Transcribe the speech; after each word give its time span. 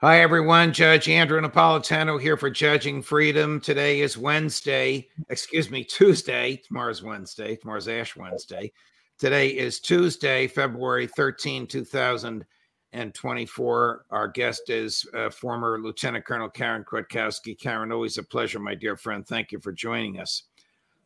Hi, 0.00 0.20
everyone. 0.20 0.72
Judge 0.72 1.08
Andrew 1.08 1.40
Napolitano 1.40 2.20
here 2.20 2.36
for 2.36 2.50
Judging 2.50 3.02
Freedom. 3.02 3.58
Today 3.58 4.00
is 4.00 4.16
Wednesday, 4.16 5.08
excuse 5.28 5.72
me, 5.72 5.82
Tuesday. 5.82 6.62
Tomorrow's 6.64 7.02
Wednesday. 7.02 7.56
Tomorrow's 7.56 7.88
Ash 7.88 8.14
Wednesday. 8.14 8.70
Today 9.18 9.48
is 9.48 9.80
Tuesday, 9.80 10.46
February 10.46 11.08
13, 11.08 11.66
2024. 11.66 14.04
Our 14.10 14.28
guest 14.28 14.70
is 14.70 15.04
uh, 15.14 15.30
former 15.30 15.80
Lieutenant 15.80 16.24
Colonel 16.24 16.48
Karen 16.48 16.84
Kwiatkowski. 16.84 17.58
Karen, 17.58 17.90
always 17.90 18.18
a 18.18 18.22
pleasure, 18.22 18.60
my 18.60 18.76
dear 18.76 18.96
friend. 18.96 19.26
Thank 19.26 19.50
you 19.50 19.58
for 19.58 19.72
joining 19.72 20.20
us. 20.20 20.44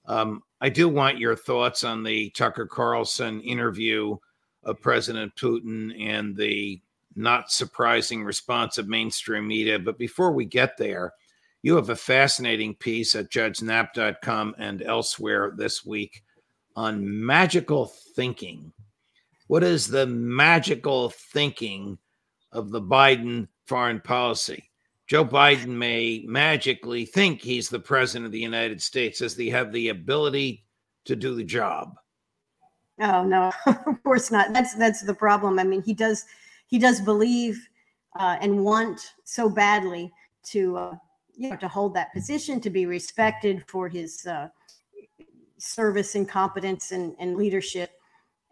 Um, 0.04 0.42
I 0.60 0.68
do 0.68 0.90
want 0.90 1.16
your 1.16 1.34
thoughts 1.34 1.82
on 1.82 2.02
the 2.02 2.28
Tucker 2.28 2.66
Carlson 2.66 3.40
interview 3.40 4.18
of 4.64 4.82
President 4.82 5.34
Putin 5.34 5.98
and 5.98 6.36
the 6.36 6.82
not 7.16 7.50
surprising 7.50 8.24
response 8.24 8.78
of 8.78 8.88
mainstream 8.88 9.46
media. 9.46 9.78
But 9.78 9.98
before 9.98 10.32
we 10.32 10.44
get 10.44 10.76
there, 10.76 11.12
you 11.62 11.76
have 11.76 11.90
a 11.90 11.96
fascinating 11.96 12.74
piece 12.74 13.14
at 13.14 13.30
judgenap.com 13.30 14.54
and 14.58 14.82
elsewhere 14.82 15.52
this 15.56 15.84
week 15.84 16.22
on 16.74 17.24
magical 17.24 17.86
thinking. 17.86 18.72
What 19.46 19.62
is 19.62 19.86
the 19.86 20.06
magical 20.06 21.10
thinking 21.10 21.98
of 22.50 22.70
the 22.70 22.80
Biden 22.80 23.48
foreign 23.66 24.00
policy? 24.00 24.70
Joe 25.06 25.24
Biden 25.24 25.66
may 25.66 26.24
magically 26.26 27.04
think 27.04 27.42
he's 27.42 27.68
the 27.68 27.78
president 27.78 28.26
of 28.26 28.32
the 28.32 28.40
United 28.40 28.80
States. 28.80 29.18
Does 29.18 29.36
he 29.36 29.50
have 29.50 29.72
the 29.72 29.90
ability 29.90 30.64
to 31.04 31.14
do 31.16 31.34
the 31.34 31.44
job? 31.44 31.94
Oh 33.00 33.24
no, 33.24 33.52
of 33.66 34.02
course 34.04 34.30
not. 34.30 34.52
That's 34.52 34.74
that's 34.74 35.02
the 35.02 35.14
problem. 35.14 35.58
I 35.58 35.64
mean, 35.64 35.82
he 35.82 35.92
does 35.92 36.24
he 36.72 36.78
does 36.78 37.02
believe 37.02 37.68
uh, 38.18 38.38
and 38.40 38.64
want 38.64 39.12
so 39.24 39.46
badly 39.46 40.10
to 40.42 40.78
uh, 40.78 40.94
you 41.36 41.50
know 41.50 41.56
to 41.56 41.68
hold 41.68 41.94
that 41.94 42.10
position 42.14 42.62
to 42.62 42.70
be 42.70 42.86
respected 42.86 43.62
for 43.68 43.90
his 43.90 44.26
uh, 44.26 44.48
service 45.58 46.14
and 46.14 46.26
competence 46.26 46.92
and, 46.92 47.14
and 47.18 47.36
leadership. 47.36 47.90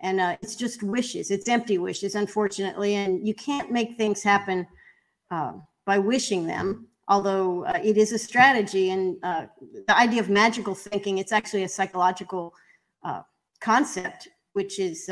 And 0.01 0.21
uh, 0.21 0.37
it's 0.43 0.55
just 0.55 0.83
wishes. 0.83 1.31
It's 1.31 1.49
empty 1.49 1.79
wishes 1.79 2.15
unfortunately 2.15 2.97
and 2.97 3.27
you 3.27 3.35
can't 3.35 3.73
make 3.73 3.97
things 3.97 4.23
happen 4.23 4.67
uh, 5.31 5.53
by 5.87 5.99
wishing 5.99 6.47
them 6.47 6.87
although 7.09 7.65
uh, 7.65 7.81
it 7.83 7.97
is 7.97 8.13
a 8.13 8.19
strategy 8.19 8.91
and 8.91 9.17
uh, 9.23 9.47
the 9.87 9.97
idea 9.97 10.21
of 10.21 10.29
magical 10.29 10.75
thinking 10.75 11.19
it's 11.19 11.33
actually 11.33 11.65
a 11.65 11.69
psychological 11.69 12.53
concept 13.61 14.29
which 14.53 14.79
is 14.79 15.09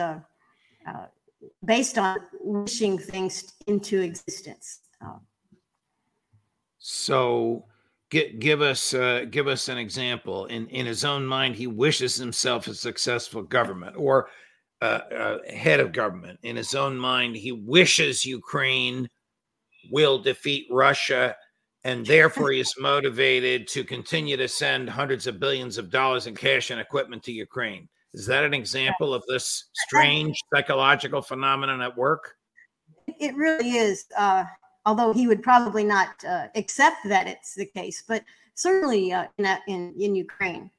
based 1.65 1.99
on 1.99 2.19
wishing 2.41 2.99
things 2.99 3.53
into 3.67 4.01
existence. 4.01 4.81
Um, 5.01 5.21
so, 6.79 7.65
give, 8.11 8.39
give 8.39 8.63
us 8.63 8.95
uh, 8.95 9.27
give 9.31 9.49
us 9.49 9.69
an 9.69 9.79
example. 9.79 10.47
In 10.47 10.69
in 10.69 10.87
his 10.87 11.05
own 11.05 11.27
mind, 11.27 11.57
he 11.57 11.67
wishes 11.67 12.17
himself 12.17 12.67
a 12.67 12.75
successful 12.75 13.43
government 13.43 13.97
or 13.97 14.29
uh, 14.81 15.01
uh, 15.15 15.39
head 15.51 15.81
of 15.81 15.93
government. 15.93 16.39
In 16.43 16.57
his 16.57 16.75
own 16.75 16.97
mind, 16.97 17.37
he 17.37 17.53
wishes 17.53 18.25
Ukraine 18.25 19.09
will 19.91 20.19
defeat 20.19 20.67
Russia, 20.71 21.35
and 21.85 22.05
therefore 22.05 22.53
he 22.53 22.61
is 22.61 22.75
motivated 22.79 23.67
to 23.69 23.85
continue 23.85 24.37
to 24.37 24.49
send 24.49 24.89
hundreds 24.89 25.27
of 25.27 25.41
billions 25.41 25.79
of 25.79 25.91
dollars 25.91 26.27
in 26.27 26.35
cash 26.35 26.71
and 26.71 26.81
equipment 26.81 27.23
to 27.25 27.33
Ukraine. 27.33 27.89
Is 28.15 28.27
that 28.27 28.45
an 28.45 28.55
example 28.55 29.13
of 29.13 29.23
this 29.29 29.65
strange 29.75 30.37
psychological 30.53 31.21
phenomenon 31.21 31.83
at 31.83 31.97
work? 31.97 32.37
It 33.19 33.35
really 33.37 33.73
is. 33.73 34.07
Uh, 34.17 34.45
although 34.87 35.13
he 35.13 35.27
would 35.27 35.43
probably 35.43 35.85
not 35.85 36.09
uh, 36.27 36.47
accept 36.55 36.97
that 37.05 37.27
it's 37.27 37.55
the 37.55 37.67
case, 37.67 38.03
but 38.09 38.25
certainly 38.55 39.13
uh, 39.13 39.27
in, 39.37 39.47
in, 39.69 39.95
in 39.99 40.15
Ukraine, 40.15 40.71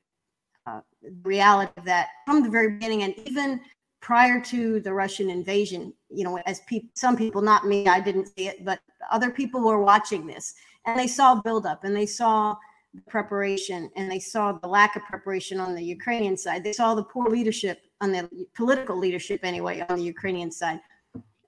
uh, 0.66 0.82
the 1.02 1.14
reality 1.24 1.72
of 1.78 1.86
that 1.86 2.08
from 2.26 2.44
the 2.44 2.50
very 2.50 2.72
beginning, 2.72 3.04
and 3.04 3.14
even 3.26 3.62
prior 4.02 4.42
to 4.42 4.80
the 4.80 4.94
Russian 4.94 5.30
invasion, 5.30 5.94
you 6.10 6.24
know, 6.24 6.40
as 6.46 6.62
people, 6.62 6.90
some 6.96 7.16
people, 7.16 7.42
not 7.42 7.68
me, 7.68 7.86
I 7.88 8.00
didn't 8.00 8.28
see 8.36 8.48
it, 8.48 8.66
but 8.66 8.80
other 9.12 9.30
people 9.30 9.62
were 9.62 9.84
watching 9.84 10.26
this, 10.26 10.56
and 10.86 10.98
they 10.98 11.08
saw 11.08 11.36
buildup, 11.42 11.84
and 11.84 11.96
they 11.96 12.06
saw 12.06 12.56
the 12.94 13.02
preparation 13.02 13.90
and 13.96 14.12
they 14.12 14.20
saw 14.20 14.52
the 14.52 14.68
lack 14.68 14.96
of 14.96 15.04
preparation 15.04 15.60
on 15.60 15.76
the 15.76 15.84
Ukrainian 15.84 16.36
side. 16.38 16.64
They 16.64 16.74
saw 16.74 16.96
the 16.96 17.04
poor 17.04 17.30
leadership 17.30 17.80
on 18.02 18.12
the 18.12 18.30
political 18.56 18.98
leadership, 18.98 19.42
anyway, 19.44 19.86
on 19.90 19.98
the 19.98 20.04
Ukrainian 20.04 20.52
side. 20.52 20.80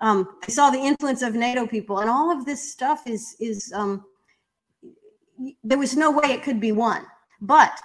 Um, 0.01 0.27
they 0.45 0.53
saw 0.53 0.69
the 0.69 0.79
influence 0.79 1.21
of 1.21 1.35
NATO 1.35 1.67
people, 1.67 1.99
and 1.99 2.09
all 2.09 2.31
of 2.31 2.45
this 2.45 2.71
stuff 2.71 3.05
is 3.05 3.35
is 3.39 3.71
um, 3.75 4.03
there 5.63 5.77
was 5.77 5.95
no 5.95 6.11
way 6.11 6.31
it 6.31 6.43
could 6.43 6.59
be 6.59 6.71
won, 6.71 7.05
but 7.39 7.79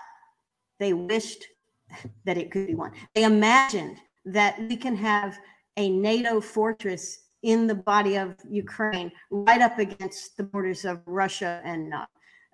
they 0.78 0.93
wished 0.93 1.44
that 2.25 2.38
it 2.38 2.50
could 2.50 2.67
be 2.67 2.75
won. 2.75 2.93
They 3.15 3.25
imagined 3.25 3.99
that 4.25 4.59
we 4.59 4.77
can 4.77 4.97
have 4.97 5.38
a 5.77 5.91
NATO 5.91 6.41
fortress 6.41 7.27
in 7.43 7.67
the 7.67 7.75
body 7.75 8.17
of 8.17 8.34
Ukraine, 8.49 9.12
right 9.31 9.61
up 9.61 9.78
against 9.78 10.37
the 10.37 10.43
borders 10.43 10.84
of 10.84 11.00
Russia 11.06 11.61
and 11.65 11.94
uh, 11.94 12.06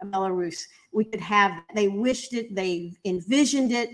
Belarus. 0.04 0.62
We 0.92 1.04
could 1.04 1.20
have, 1.20 1.62
they 1.74 1.88
wished 1.88 2.34
it, 2.34 2.54
they 2.54 2.92
envisioned 3.04 3.72
it, 3.72 3.90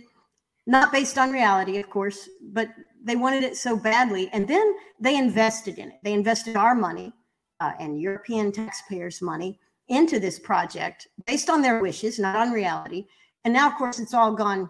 not 0.66 0.92
based 0.92 1.18
on 1.18 1.30
reality, 1.30 1.78
of 1.78 1.88
course, 1.88 2.28
but 2.52 2.68
they 3.02 3.16
wanted 3.16 3.42
it 3.42 3.56
so 3.56 3.76
badly. 3.76 4.28
And 4.32 4.46
then 4.46 4.74
they 5.00 5.16
invested 5.16 5.78
in 5.78 5.88
it. 5.88 5.98
They 6.02 6.12
invested 6.12 6.56
our 6.56 6.74
money 6.74 7.12
uh, 7.60 7.72
and 7.80 8.00
European 8.00 8.52
taxpayers' 8.52 9.22
money 9.22 9.58
into 9.88 10.20
this 10.20 10.38
project 10.38 11.08
based 11.26 11.48
on 11.48 11.62
their 11.62 11.80
wishes, 11.80 12.18
not 12.18 12.36
on 12.36 12.52
reality. 12.52 13.06
And 13.44 13.54
now, 13.54 13.68
of 13.68 13.76
course, 13.76 13.98
it's 13.98 14.14
all 14.14 14.34
gone 14.34 14.68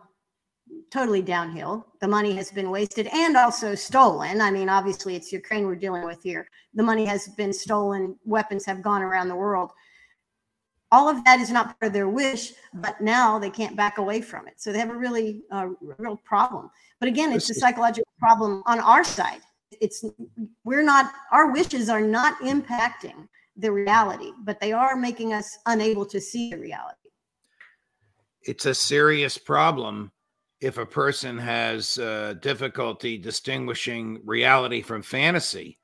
totally 0.92 1.22
downhill. 1.22 1.86
The 2.00 2.08
money 2.08 2.34
has 2.36 2.50
been 2.50 2.70
wasted 2.70 3.08
and 3.08 3.36
also 3.36 3.74
stolen. 3.74 4.40
I 4.40 4.50
mean, 4.50 4.68
obviously, 4.68 5.16
it's 5.16 5.32
Ukraine 5.32 5.66
we're 5.66 5.74
dealing 5.74 6.04
with 6.04 6.22
here. 6.22 6.48
The 6.74 6.82
money 6.82 7.04
has 7.06 7.28
been 7.28 7.52
stolen, 7.52 8.16
weapons 8.24 8.64
have 8.66 8.82
gone 8.82 9.02
around 9.02 9.28
the 9.28 9.36
world 9.36 9.72
all 10.90 11.08
of 11.08 11.22
that 11.24 11.40
is 11.40 11.50
not 11.50 11.78
part 11.78 11.88
of 11.88 11.92
their 11.92 12.08
wish, 12.08 12.52
but 12.74 13.00
now 13.00 13.38
they 13.38 13.50
can't 13.50 13.76
back 13.76 13.98
away 13.98 14.20
from 14.20 14.48
it. 14.48 14.54
So 14.56 14.72
they 14.72 14.78
have 14.78 14.90
a 14.90 14.96
really 14.96 15.42
uh, 15.50 15.68
real 15.98 16.16
problem. 16.24 16.70
But 17.00 17.08
again, 17.08 17.32
it's 17.32 17.50
a 17.50 17.54
psychological 17.54 18.10
problem 18.18 18.62
on 18.66 18.80
our 18.80 19.04
side. 19.04 19.40
It's 19.80 20.04
we're 20.64 20.82
not 20.82 21.12
our 21.30 21.52
wishes 21.52 21.88
are 21.88 22.00
not 22.00 22.38
impacting 22.40 23.28
the 23.56 23.70
reality, 23.70 24.32
but 24.44 24.60
they 24.60 24.72
are 24.72 24.96
making 24.96 25.32
us 25.32 25.58
unable 25.66 26.06
to 26.06 26.20
see 26.20 26.50
the 26.50 26.58
reality. 26.58 26.96
It's 28.42 28.66
a 28.66 28.74
serious 28.74 29.36
problem 29.36 30.10
if 30.60 30.78
a 30.78 30.86
person 30.86 31.36
has 31.38 31.98
uh, 31.98 32.34
difficulty 32.40 33.18
distinguishing 33.18 34.20
reality 34.24 34.80
from 34.80 35.02
fantasy. 35.02 35.78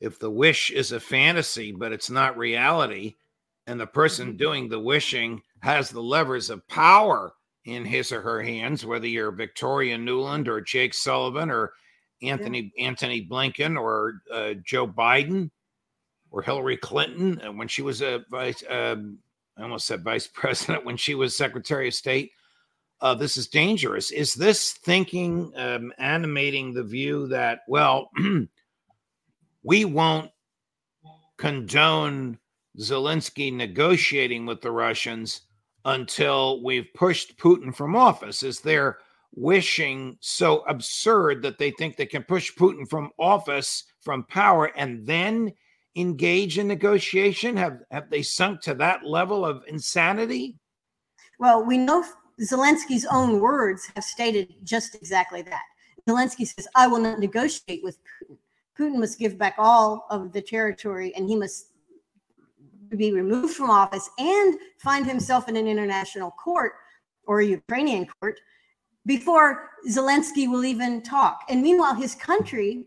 If 0.00 0.18
the 0.18 0.30
wish 0.30 0.70
is 0.70 0.92
a 0.92 1.00
fantasy, 1.00 1.72
but 1.72 1.92
it's 1.92 2.10
not 2.10 2.36
reality, 2.36 3.14
and 3.66 3.80
the 3.80 3.86
person 3.86 4.28
mm-hmm. 4.28 4.36
doing 4.36 4.68
the 4.68 4.80
wishing 4.80 5.42
has 5.60 5.90
the 5.90 6.02
levers 6.02 6.50
of 6.50 6.66
power 6.68 7.34
in 7.64 7.84
his 7.84 8.12
or 8.12 8.20
her 8.20 8.42
hands, 8.42 8.84
whether 8.84 9.06
you're 9.06 9.30
Victoria 9.30 9.96
Nuland 9.96 10.48
or 10.48 10.60
Jake 10.60 10.92
Sullivan 10.92 11.50
or 11.50 11.72
Antony 12.22 12.72
yeah. 12.76 12.86
Antony 12.86 13.26
Blinken 13.26 13.80
or 13.80 14.20
uh, 14.32 14.54
Joe 14.64 14.86
Biden 14.86 15.50
or 16.30 16.42
Hillary 16.42 16.76
Clinton 16.76 17.40
when 17.56 17.68
she 17.68 17.82
was 17.82 18.02
a 18.02 18.24
vice, 18.30 18.62
um, 18.68 19.18
I 19.56 19.62
almost 19.62 19.86
said 19.86 20.02
vice 20.02 20.26
president, 20.32 20.84
when 20.84 20.96
she 20.96 21.14
was 21.14 21.36
Secretary 21.36 21.88
of 21.88 21.94
State. 21.94 22.32
Uh, 23.00 23.14
this 23.14 23.36
is 23.36 23.48
dangerous. 23.48 24.10
Is 24.10 24.34
this 24.34 24.72
thinking 24.72 25.52
um, 25.56 25.92
animating 25.98 26.72
the 26.72 26.84
view 26.84 27.26
that, 27.28 27.60
well, 27.68 28.08
we 29.62 29.84
won't 29.84 30.30
condone 31.36 32.38
Zelensky 32.78 33.52
negotiating 33.52 34.46
with 34.46 34.60
the 34.60 34.70
Russians 34.70 35.42
until 35.84 36.62
we've 36.62 36.88
pushed 36.94 37.38
Putin 37.38 37.74
from 37.74 37.94
office? 37.94 38.42
Is 38.42 38.60
their 38.60 38.98
wishing 39.34 40.16
so 40.20 40.60
absurd 40.68 41.42
that 41.42 41.58
they 41.58 41.70
think 41.72 41.96
they 41.96 42.06
can 42.06 42.22
push 42.22 42.52
Putin 42.54 42.88
from 42.88 43.10
office, 43.18 43.84
from 44.00 44.24
power, 44.24 44.66
and 44.76 45.06
then 45.06 45.52
engage 45.96 46.58
in 46.58 46.68
negotiation? 46.68 47.56
Have 47.56 47.80
have 47.90 48.10
they 48.10 48.22
sunk 48.22 48.60
to 48.62 48.74
that 48.74 49.04
level 49.04 49.44
of 49.44 49.64
insanity? 49.68 50.56
Well, 51.38 51.64
we 51.64 51.78
know 51.78 52.04
Zelensky's 52.40 53.06
own 53.10 53.40
words 53.40 53.88
have 53.94 54.04
stated 54.04 54.54
just 54.64 54.94
exactly 54.94 55.42
that. 55.42 55.62
Zelensky 56.08 56.46
says, 56.46 56.68
I 56.74 56.86
will 56.86 57.00
not 57.00 57.18
negotiate 57.18 57.82
with 57.82 57.98
Putin. 57.98 58.36
Putin 58.78 58.98
must 58.98 59.18
give 59.18 59.38
back 59.38 59.54
all 59.56 60.06
of 60.10 60.32
the 60.32 60.42
territory 60.42 61.14
and 61.14 61.28
he 61.28 61.36
must 61.36 61.68
be 62.96 63.12
removed 63.12 63.54
from 63.54 63.70
office 63.70 64.08
and 64.18 64.56
find 64.78 65.06
himself 65.06 65.48
in 65.48 65.56
an 65.56 65.66
international 65.66 66.30
court 66.32 66.72
or 67.26 67.40
a 67.40 67.46
Ukrainian 67.46 68.06
court 68.20 68.40
before 69.06 69.70
Zelensky 69.88 70.48
will 70.48 70.64
even 70.64 71.02
talk. 71.02 71.44
And 71.48 71.62
meanwhile, 71.62 71.94
his 71.94 72.14
country 72.14 72.86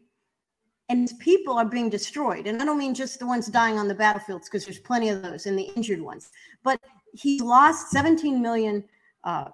and 0.90 1.02
his 1.02 1.14
people 1.14 1.54
are 1.58 1.66
being 1.66 1.90
destroyed. 1.90 2.48
And 2.48 2.62
I 2.62 2.66
don't 2.66 2.78
mean 2.78 2.94
just 2.94 3.20
the 3.20 3.28
ones 3.28 3.48
dying 3.48 3.78
on 3.78 3.88
the 3.88 3.96
battlefields, 3.96 4.48
because 4.48 4.66
there's 4.66 4.80
plenty 4.80 5.10
of 5.10 5.22
those 5.22 5.46
and 5.46 5.58
the 5.58 5.70
injured 5.76 6.02
ones, 6.02 6.32
but 6.64 6.80
he's 7.14 7.42
lost 7.42 7.92
17 7.92 8.42
million 8.42 8.84
uh, 9.24 9.50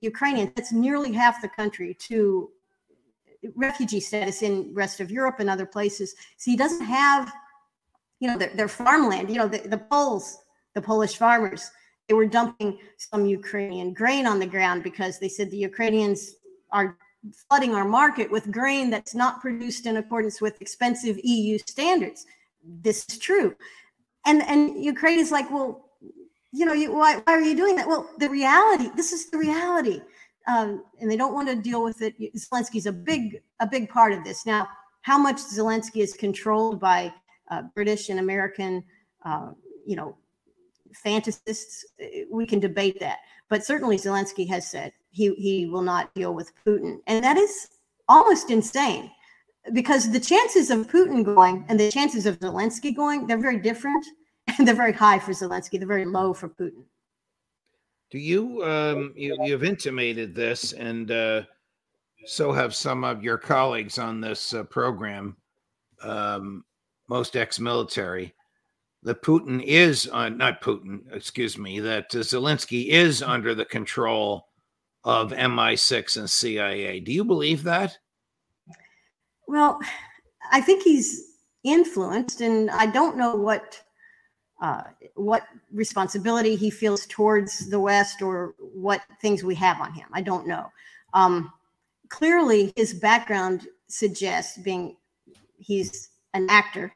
Ukrainians. 0.00 0.52
That's 0.56 0.72
nearly 0.72 1.12
half 1.12 1.42
the 1.42 1.48
country 1.48 1.94
to 2.08 2.50
refugee 3.54 4.00
status 4.00 4.42
in 4.42 4.72
rest 4.74 5.00
of 5.00 5.10
Europe 5.10 5.36
and 5.40 5.50
other 5.50 5.66
places. 5.66 6.14
So 6.36 6.50
he 6.50 6.56
doesn't 6.56 6.84
have, 6.84 7.32
you 8.20 8.28
know, 8.28 8.38
their, 8.38 8.50
their 8.54 8.68
farmland. 8.68 9.30
You 9.30 9.36
know, 9.36 9.48
the, 9.48 9.58
the 9.58 9.78
Poles, 9.78 10.38
the 10.74 10.82
Polish 10.82 11.16
farmers, 11.16 11.70
they 12.08 12.14
were 12.14 12.26
dumping 12.26 12.78
some 12.96 13.26
Ukrainian 13.26 13.92
grain 13.92 14.26
on 14.26 14.38
the 14.38 14.46
ground 14.46 14.82
because 14.82 15.18
they 15.18 15.28
said 15.28 15.50
the 15.50 15.58
Ukrainians 15.58 16.34
are 16.72 16.96
flooding 17.48 17.74
our 17.74 17.84
market 17.84 18.30
with 18.30 18.50
grain 18.50 18.90
that's 18.90 19.14
not 19.14 19.40
produced 19.40 19.86
in 19.86 19.98
accordance 19.98 20.40
with 20.40 20.60
expensive 20.60 21.18
EU 21.22 21.58
standards. 21.58 22.26
This 22.64 23.04
is 23.08 23.18
true. 23.18 23.54
And 24.26 24.42
and 24.42 24.82
Ukraine 24.82 25.18
is 25.18 25.30
like, 25.30 25.50
well, 25.50 25.88
you 26.52 26.64
know, 26.64 26.72
you, 26.72 26.92
why, 26.92 27.16
why 27.24 27.32
are 27.34 27.40
you 27.40 27.56
doing 27.56 27.76
that? 27.76 27.86
Well, 27.86 28.08
the 28.18 28.28
reality, 28.28 28.90
this 28.96 29.12
is 29.12 29.30
the 29.30 29.38
reality. 29.38 30.00
Um, 30.46 30.84
and 31.00 31.10
they 31.10 31.16
don't 31.16 31.34
want 31.34 31.48
to 31.48 31.56
deal 31.56 31.84
with 31.84 32.00
it. 32.00 32.14
Zelensky's 32.34 32.86
a 32.86 32.92
big, 32.92 33.42
a 33.60 33.66
big 33.66 33.90
part 33.90 34.12
of 34.12 34.24
this. 34.24 34.46
Now, 34.46 34.66
how 35.02 35.18
much 35.18 35.36
Zelensky 35.36 36.02
is 36.02 36.14
controlled 36.14 36.80
by 36.80 37.12
uh, 37.50 37.62
British 37.74 38.08
and 38.08 38.20
American, 38.20 38.84
uh, 39.24 39.50
you 39.86 39.96
know, 39.96 40.16
fantasists, 41.04 41.84
we 42.30 42.46
can 42.46 42.60
debate 42.60 42.98
that. 43.00 43.18
But 43.48 43.64
certainly 43.64 43.96
Zelensky 43.96 44.48
has 44.48 44.66
said 44.66 44.92
he, 45.10 45.34
he 45.34 45.66
will 45.66 45.82
not 45.82 46.14
deal 46.14 46.34
with 46.34 46.52
Putin. 46.64 46.98
And 47.06 47.24
that 47.24 47.36
is 47.36 47.68
almost 48.08 48.50
insane 48.50 49.10
because 49.72 50.10
the 50.10 50.20
chances 50.20 50.70
of 50.70 50.86
Putin 50.88 51.24
going 51.24 51.64
and 51.68 51.78
the 51.78 51.90
chances 51.90 52.26
of 52.26 52.38
Zelensky 52.40 52.94
going, 52.94 53.26
they're 53.26 53.38
very 53.38 53.58
different. 53.58 54.04
And 54.56 54.66
they're 54.66 54.74
very 54.74 54.94
high 54.94 55.18
for 55.18 55.32
Zelensky, 55.32 55.78
they're 55.78 55.86
very 55.86 56.06
low 56.06 56.32
for 56.32 56.48
Putin. 56.48 56.84
Do 58.10 58.18
you, 58.18 58.64
um, 58.64 59.12
you 59.14 59.36
you've 59.42 59.62
intimated 59.62 60.34
this, 60.34 60.72
and 60.72 61.10
uh, 61.10 61.42
so 62.24 62.50
have 62.50 62.74
some 62.74 63.04
of 63.04 63.22
your 63.22 63.36
colleagues 63.36 63.98
on 63.98 64.22
this 64.22 64.54
uh, 64.54 64.64
program, 64.64 65.36
um, 66.02 66.64
most 67.08 67.36
ex-military 67.36 68.34
that 69.02 69.22
Putin 69.22 69.62
is 69.62 70.06
on, 70.08 70.36
not 70.36 70.60
Putin, 70.60 71.00
excuse 71.12 71.56
me, 71.56 71.80
that 71.80 72.14
uh, 72.14 72.18
Zelensky 72.18 72.88
is 72.88 73.22
under 73.22 73.54
the 73.54 73.64
control 73.64 74.48
of 75.04 75.32
MI6 75.32 76.16
and 76.16 76.28
CIA. 76.28 77.00
Do 77.00 77.12
you 77.12 77.24
believe 77.24 77.62
that? 77.62 77.96
Well, 79.46 79.78
I 80.50 80.60
think 80.60 80.82
he's 80.82 81.36
influenced, 81.64 82.40
and 82.40 82.70
I 82.70 82.86
don't 82.86 83.16
know 83.16 83.34
what 83.34 83.80
uh, 84.60 84.82
what 85.14 85.44
responsibility 85.72 86.56
he 86.56 86.68
feels 86.68 87.06
towards 87.06 87.70
the 87.70 87.78
West 87.78 88.22
or 88.22 88.54
what 88.58 89.02
things 89.22 89.44
we 89.44 89.54
have 89.54 89.80
on 89.80 89.92
him. 89.92 90.08
I 90.12 90.20
don't 90.20 90.48
know. 90.48 90.66
Um, 91.14 91.52
clearly, 92.08 92.72
his 92.74 92.92
background 92.92 93.68
suggests 93.86 94.58
being 94.58 94.96
he's 95.56 96.10
an 96.34 96.50
actor 96.50 96.92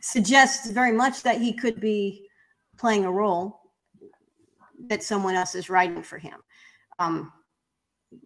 suggests 0.00 0.70
very 0.70 0.92
much 0.92 1.22
that 1.22 1.40
he 1.40 1.52
could 1.52 1.80
be 1.80 2.26
playing 2.78 3.04
a 3.04 3.12
role 3.12 3.60
that 4.88 5.02
someone 5.02 5.34
else 5.34 5.54
is 5.54 5.70
writing 5.70 6.02
for 6.02 6.18
him. 6.18 6.40
Um, 6.98 7.32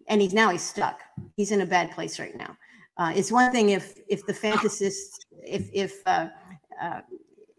and 0.07 0.21
he's 0.21 0.33
now 0.33 0.49
he's 0.51 0.61
stuck. 0.61 1.01
He's 1.35 1.51
in 1.51 1.61
a 1.61 1.65
bad 1.65 1.91
place 1.91 2.19
right 2.19 2.35
now. 2.35 2.57
Uh, 2.97 3.13
it's 3.15 3.31
one 3.31 3.51
thing 3.51 3.69
if 3.69 3.97
if 4.07 4.25
the 4.25 4.33
fantasist 4.33 5.25
if 5.31 5.69
if 5.73 6.01
uh, 6.05 6.27
uh, 6.81 7.01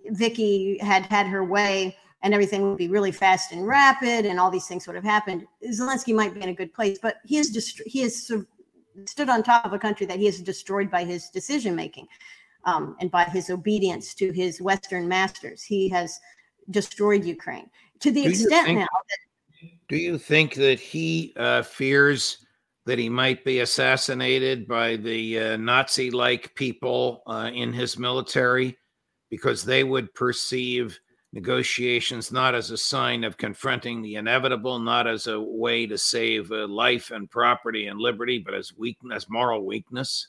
Vicky 0.07 0.79
had 0.79 1.07
had 1.07 1.27
her 1.27 1.45
way 1.45 1.97
and 2.23 2.35
everything 2.35 2.63
would 2.63 2.77
be 2.77 2.89
really 2.89 3.13
fast 3.13 3.53
and 3.53 3.67
rapid 3.67 4.27
and 4.27 4.39
all 4.39 4.51
these 4.51 4.67
things 4.67 4.87
would 4.87 4.97
have 4.97 5.05
happened. 5.05 5.47
Zelensky 5.73 6.15
might 6.15 6.35
be 6.35 6.43
in 6.43 6.51
a 6.51 6.55
good 6.55 6.73
place, 6.75 6.99
but 7.01 7.17
he 7.25 7.39
is 7.39 7.51
just 7.51 7.81
he 7.87 8.01
has 8.03 8.31
stood 9.07 9.29
on 9.29 9.43
top 9.43 9.65
of 9.65 9.73
a 9.73 9.79
country 9.79 10.07
that 10.07 10.19
he 10.19 10.27
has 10.27 10.41
destroyed 10.41 10.91
by 10.91 11.05
his 11.05 11.31
decision 11.31 11.75
making 11.75 12.07
um, 12.65 12.97
and 13.01 13.11
by 13.11 13.25
his 13.25 13.51
obedience 13.51 14.15
to 14.15 14.33
his 14.33 14.61
Western 14.61 15.09
masters. 15.09 15.63
He 15.63 15.89
has 15.89 16.19
destroyed 16.71 17.25
Ukraine 17.25 17.69
to 18.01 18.11
the 18.11 18.23
do 18.25 18.29
extent 18.29 18.67
think, 18.67 18.79
now 18.79 18.87
that. 19.09 19.71
Do 19.89 19.97
you 19.97 20.19
think 20.19 20.55
that 20.55 20.79
he 20.79 21.33
uh, 21.37 21.63
fears 21.63 22.39
that 22.87 22.99
he 22.99 23.09
might 23.09 23.45
be 23.45 23.61
assassinated 23.61 24.67
by 24.67 24.97
the 24.97 25.39
uh, 25.39 25.57
Nazi 25.57 26.11
like 26.11 26.55
people 26.55 27.23
uh, 27.27 27.51
in 27.53 27.73
his 27.73 27.99
military 27.99 28.79
because 29.31 29.63
they 29.63 29.85
would 29.85 30.13
perceive 30.15 30.99
negotiations 31.33 32.33
not 32.33 32.55
as 32.55 32.71
a 32.71 32.77
sign 32.77 33.23
of 33.23 33.37
confronting 33.37 34.03
the 34.03 34.17
inevitable, 34.17 34.79
not 34.79 35.07
as 35.07 35.27
a 35.27 35.41
way 35.41 35.87
to 35.87 35.97
save 35.97 36.51
uh, 36.51 36.67
life 36.67 37.11
and 37.13 37.31
property 37.31 37.87
and 37.87 38.01
liberty, 38.01 38.39
but 38.39 38.55
as 38.55 38.77
weakness, 38.77 39.29
moral 39.29 39.65
weakness? 39.65 40.29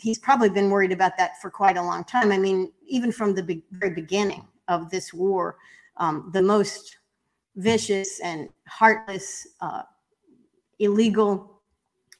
he's 0.00 0.18
probably 0.18 0.48
been 0.48 0.70
worried 0.70 0.92
about 0.92 1.16
that 1.18 1.40
for 1.40 1.50
quite 1.50 1.76
a 1.76 1.82
long 1.82 2.04
time. 2.04 2.32
I 2.32 2.38
mean, 2.38 2.72
even 2.86 3.12
from 3.12 3.34
the 3.34 3.42
be- 3.42 3.64
very 3.72 3.94
beginning 3.94 4.46
of 4.68 4.90
this 4.90 5.12
war, 5.12 5.56
um, 5.96 6.30
the 6.32 6.42
most 6.42 6.98
vicious 7.56 8.20
and 8.20 8.48
heartless, 8.66 9.46
uh, 9.60 9.82
illegal, 10.78 11.60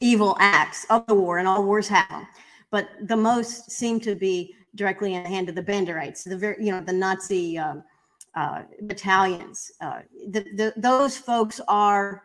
evil 0.01 0.37
acts 0.41 0.85
of 0.91 1.07
the 1.07 1.15
war, 1.15 1.39
and 1.39 1.47
all 1.47 1.65
wars 1.65 1.89
have 1.89 2.09
them, 2.09 2.27
but 2.71 2.89
the 3.03 3.17
most 3.17 3.71
seem 3.71 4.01
to 4.01 4.15
be 4.15 4.55
directly 4.75 5.15
in 5.15 5.23
the 5.23 5.29
hand 5.29 5.49
of 5.49 5.55
the 5.55 5.63
Banderites, 5.63 6.25
the 6.25 6.37
very, 6.37 6.65
you 6.65 6.73
know, 6.73 6.81
the 6.81 6.93
Nazi 6.93 7.59
um, 7.59 7.83
uh, 8.35 8.63
battalions. 8.83 9.73
Uh, 9.81 10.01
the, 10.29 10.45
the, 10.57 10.73
those 10.77 11.17
folks 11.17 11.61
are 11.69 12.23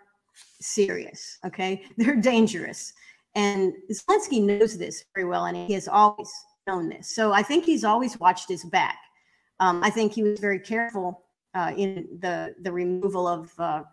serious. 0.60 1.38
Okay, 1.46 1.86
they're 1.98 2.16
dangerous, 2.16 2.94
and 3.36 3.74
Zelensky 3.92 4.44
knows 4.44 4.78
this 4.78 5.04
very 5.16 5.28
well, 5.28 5.46
and 5.46 5.58
he 5.58 5.74
has 5.74 5.88
always 5.88 6.32
known 6.68 6.90
this. 6.90 7.16
So 7.16 7.34
I 7.34 7.44
think 7.44 7.66
he's 7.66 7.84
always 7.84 8.20
watched 8.20 8.50
his 8.50 8.64
back. 8.66 8.98
Um, 9.60 9.84
I 9.84 9.90
think 9.90 10.14
he 10.14 10.24
was 10.24 10.40
very 10.40 10.60
careful 10.60 11.24
uh, 11.54 11.74
in 11.76 12.08
the 12.20 12.56
the 12.62 12.72
removal 12.72 13.28
of 13.28 13.52
uh, 13.60 13.84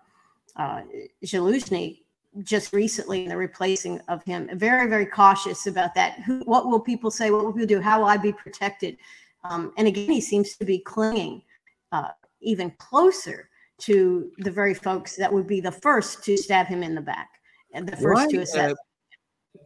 uh, 0.56 0.82
Zaluzhny 1.24 2.00
just 2.42 2.72
recently 2.72 3.24
in 3.24 3.28
the 3.28 3.36
replacing 3.36 4.00
of 4.08 4.22
him. 4.24 4.48
Very 4.54 4.88
very 4.88 5.06
cautious 5.06 5.66
about 5.66 5.94
that. 5.94 6.20
Who, 6.20 6.40
what 6.40 6.66
will 6.66 6.80
people 6.80 7.10
say? 7.10 7.30
What 7.30 7.44
will 7.44 7.52
people 7.52 7.66
do? 7.66 7.80
How 7.80 8.00
will 8.00 8.08
I 8.08 8.16
be 8.16 8.32
protected? 8.32 8.96
Um, 9.44 9.72
and 9.78 9.88
again, 9.88 10.10
he 10.10 10.20
seems 10.20 10.56
to 10.56 10.64
be 10.64 10.78
clinging 10.78 11.42
uh, 11.92 12.10
even 12.40 12.70
closer 12.72 13.48
to 13.78 14.30
the 14.38 14.50
very 14.50 14.74
folks 14.74 15.16
that 15.16 15.32
would 15.32 15.46
be 15.46 15.60
the 15.60 15.72
first 15.72 16.22
to 16.24 16.36
stab 16.36 16.66
him 16.66 16.82
in 16.82 16.94
the 16.94 17.00
back 17.00 17.28
and 17.72 17.88
the 17.88 17.96
first 17.96 18.26
why, 18.26 18.30
to 18.30 18.38
assess. 18.38 18.74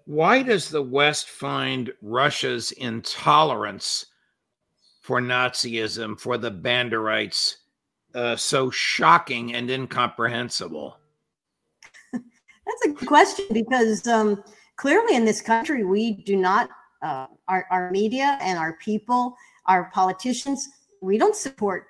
Why 0.07 0.43
does 0.43 0.69
the 0.69 0.83
West 0.83 1.29
find 1.29 1.93
Russia's 2.03 2.73
intolerance 2.73 4.07
for 5.01 5.21
Nazism, 5.21 6.19
for 6.19 6.39
the 6.39 6.51
Banderites, 6.51 7.57
uh, 8.15 8.37
so 8.37 8.71
shocking 8.71 9.55
and 9.55 9.71
incomprehensible? 9.71 10.97
That's 12.13 12.85
a 12.87 12.89
good 12.91 13.09
question 13.09 13.47
because 13.53 14.07
um, 14.07 14.43
clearly 14.77 15.17
in 15.17 15.25
this 15.25 15.41
country, 15.41 15.85
we 15.85 16.13
do 16.13 16.37
not, 16.37 16.71
uh, 17.03 17.27
our, 17.49 17.67
our 17.71 17.91
media 17.91 18.39
and 18.41 18.59
our 18.59 18.75
people, 18.75 19.37
our 19.67 19.91
politicians, 19.93 20.69
we 21.01 21.19
don't 21.19 21.37
support 21.37 21.89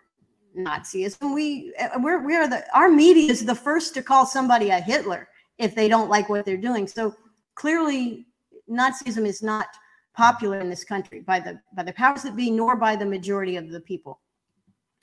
Nazism. 0.56 1.34
We 1.34 1.74
uh, 1.80 1.98
we're 1.98 2.24
we're 2.24 2.48
the 2.48 2.64
our 2.76 2.88
media 2.88 3.30
is 3.30 3.44
the 3.44 3.54
first 3.54 3.94
to 3.94 4.02
call 4.02 4.26
somebody 4.26 4.70
a 4.70 4.80
Hitler 4.80 5.28
if 5.58 5.74
they 5.74 5.88
don't 5.88 6.08
like 6.08 6.28
what 6.28 6.44
they're 6.44 6.56
doing. 6.56 6.86
So 6.86 7.14
clearly, 7.54 8.26
Nazism 8.68 9.26
is 9.26 9.42
not 9.42 9.68
popular 10.14 10.60
in 10.60 10.70
this 10.70 10.84
country 10.84 11.20
by 11.20 11.40
the 11.40 11.60
by 11.74 11.82
the 11.82 11.92
powers 11.92 12.22
that 12.22 12.36
be, 12.36 12.50
nor 12.50 12.76
by 12.76 12.96
the 12.96 13.06
majority 13.06 13.56
of 13.56 13.70
the 13.70 13.80
people. 13.80 14.20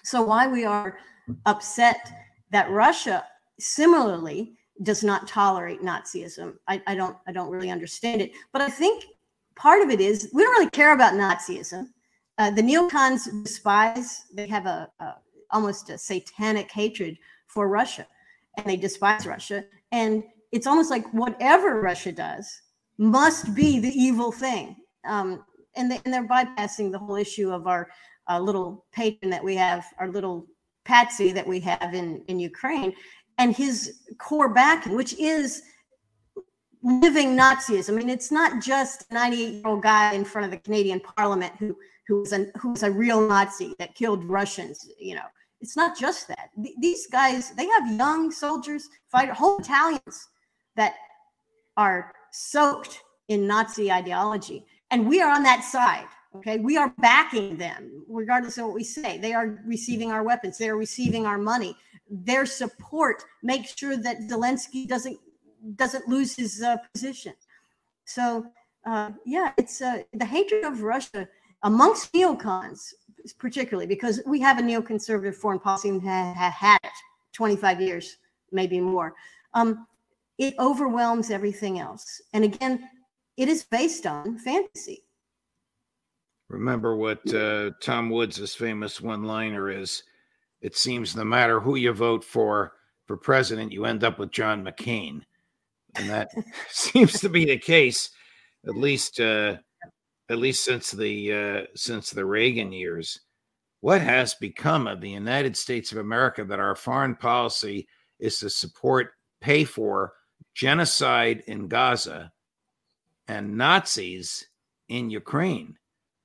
So 0.03 0.21
why 0.23 0.47
we 0.47 0.65
are 0.65 0.97
upset 1.45 2.11
that 2.51 2.69
Russia 2.69 3.23
similarly 3.59 4.53
does 4.83 5.03
not 5.03 5.27
tolerate 5.27 5.81
Nazism, 5.81 6.55
I, 6.67 6.81
I 6.87 6.95
don't 6.95 7.17
I 7.27 7.31
don't 7.31 7.49
really 7.49 7.69
understand 7.69 8.21
it. 8.21 8.31
But 8.51 8.61
I 8.61 8.69
think 8.69 9.05
part 9.55 9.81
of 9.81 9.89
it 9.89 10.01
is 10.01 10.29
we 10.33 10.43
don't 10.43 10.57
really 10.57 10.69
care 10.71 10.93
about 10.93 11.13
Nazism. 11.13 11.87
Uh, 12.37 12.49
the 12.49 12.63
neocons 12.63 13.43
despise. 13.43 14.25
They 14.33 14.47
have 14.47 14.65
a, 14.65 14.89
a 14.99 15.15
almost 15.51 15.89
a 15.89 15.97
satanic 15.97 16.71
hatred 16.71 17.17
for 17.47 17.67
Russia 17.67 18.07
and 18.57 18.65
they 18.65 18.77
despise 18.77 19.25
Russia. 19.25 19.65
And 19.91 20.23
it's 20.51 20.67
almost 20.67 20.89
like 20.89 21.11
whatever 21.13 21.81
Russia 21.81 22.11
does 22.11 22.61
must 22.97 23.55
be 23.55 23.79
the 23.79 23.89
evil 23.89 24.31
thing. 24.31 24.75
Um, 25.05 25.43
and, 25.75 25.89
they, 25.89 25.99
and 26.05 26.13
they're 26.13 26.27
bypassing 26.27 26.91
the 26.91 26.99
whole 26.99 27.15
issue 27.15 27.51
of 27.51 27.67
our 27.67 27.89
uh, 28.29 28.39
little 28.39 28.85
patron 28.91 29.31
that 29.31 29.43
we 29.43 29.55
have, 29.55 29.85
our 29.97 30.09
little 30.09 30.45
patsy 30.83 31.31
that 31.31 31.47
we 31.47 31.59
have 31.61 31.93
in, 31.93 32.23
in 32.27 32.39
Ukraine, 32.39 32.93
and 33.37 33.55
his 33.55 34.01
core 34.17 34.53
backing, 34.53 34.95
which 34.95 35.17
is 35.17 35.63
living 36.83 37.35
Nazis. 37.35 37.89
I 37.89 37.93
mean, 37.93 38.09
it's 38.09 38.31
not 38.31 38.61
just 38.61 39.05
a 39.09 39.13
98 39.13 39.53
year 39.53 39.61
old 39.65 39.83
guy 39.83 40.13
in 40.13 40.25
front 40.25 40.45
of 40.45 40.51
the 40.51 40.57
Canadian 40.57 40.99
Parliament 40.99 41.53
who 41.59 41.75
who's 42.07 42.33
a 42.33 42.47
who's 42.59 42.83
a 42.83 42.91
real 42.91 43.25
Nazi 43.27 43.73
that 43.79 43.95
killed 43.95 44.25
Russians. 44.25 44.85
You 44.99 45.15
know, 45.15 45.25
it's 45.61 45.77
not 45.77 45.97
just 45.97 46.27
that. 46.27 46.49
these 46.79 47.07
guys, 47.07 47.51
they 47.51 47.67
have 47.67 47.91
young 47.93 48.31
soldiers, 48.31 48.89
fight 49.11 49.29
whole 49.29 49.57
battalions 49.57 50.27
that 50.75 50.93
are 51.77 52.13
soaked 52.31 53.01
in 53.27 53.47
Nazi 53.47 53.91
ideology. 53.91 54.65
And 54.89 55.07
we 55.07 55.21
are 55.21 55.31
on 55.31 55.43
that 55.43 55.63
side. 55.63 56.07
Okay. 56.35 56.59
We 56.59 56.77
are 56.77 56.93
backing 56.99 57.57
them, 57.57 58.05
regardless 58.07 58.57
of 58.57 58.65
what 58.65 58.73
we 58.73 58.83
say. 58.83 59.17
They 59.17 59.33
are 59.33 59.59
receiving 59.65 60.11
our 60.11 60.23
weapons, 60.23 60.57
they 60.57 60.69
are 60.69 60.77
receiving 60.77 61.25
our 61.25 61.37
money. 61.37 61.75
Their 62.09 62.45
support 62.45 63.23
makes 63.43 63.77
sure 63.77 63.97
that 63.97 64.19
Zelensky 64.21 64.87
doesn't 64.87 65.19
doesn't 65.75 66.07
lose 66.07 66.35
his 66.35 66.61
uh, 66.61 66.77
position. 66.93 67.33
So 68.05 68.45
uh, 68.85 69.11
yeah, 69.25 69.51
it's 69.57 69.81
uh, 69.81 70.03
the 70.13 70.25
hatred 70.25 70.63
of 70.63 70.81
Russia 70.83 71.27
amongst 71.63 72.13
neocons 72.13 72.93
particularly 73.37 73.87
because 73.87 74.21
we 74.25 74.39
have 74.39 74.59
a 74.59 74.61
neoconservative 74.61 75.35
foreign 75.35 75.59
policy 75.59 75.89
and 75.89 76.01
have, 76.01 76.53
had 76.53 76.79
it 76.83 76.91
25 77.33 77.81
years, 77.81 78.17
maybe 78.51 78.79
more. 78.79 79.13
Um, 79.53 79.87
it 80.41 80.55
overwhelms 80.57 81.29
everything 81.29 81.77
else. 81.77 82.19
And 82.33 82.43
again, 82.43 82.89
it 83.37 83.47
is 83.47 83.63
based 83.63 84.07
on 84.07 84.39
fantasy. 84.39 85.03
Remember 86.49 86.95
what 86.95 87.31
uh, 87.31 87.69
Tom 87.79 88.09
Woods' 88.09 88.55
famous 88.55 88.99
one 88.99 89.23
liner 89.23 89.69
is 89.69 90.01
it 90.61 90.75
seems 90.75 91.15
no 91.15 91.23
matter 91.23 91.59
who 91.59 91.75
you 91.75 91.93
vote 91.93 92.23
for 92.23 92.73
for 93.05 93.17
president, 93.17 93.71
you 93.71 93.85
end 93.85 94.03
up 94.03 94.17
with 94.17 94.31
John 94.31 94.65
McCain. 94.65 95.21
And 95.95 96.09
that 96.09 96.31
seems 96.69 97.19
to 97.19 97.29
be 97.29 97.45
the 97.45 97.57
case, 97.57 98.09
at 98.67 98.75
least 98.75 99.19
uh, 99.19 99.57
at 100.29 100.39
least 100.39 100.65
since 100.65 100.89
the 100.89 101.33
uh, 101.33 101.65
since 101.75 102.09
the 102.09 102.25
Reagan 102.25 102.71
years. 102.71 103.19
What 103.81 104.01
has 104.01 104.33
become 104.33 104.87
of 104.87 105.01
the 105.01 105.09
United 105.09 105.55
States 105.55 105.91
of 105.91 105.99
America 105.99 106.43
that 106.45 106.59
our 106.59 106.75
foreign 106.75 107.15
policy 107.15 107.87
is 108.19 108.39
to 108.39 108.49
support, 108.49 109.11
pay 109.39 109.63
for 109.63 110.13
genocide 110.53 111.43
in 111.47 111.67
Gaza 111.67 112.31
and 113.27 113.57
Nazis 113.57 114.47
in 114.89 115.09
Ukraine? 115.09 115.77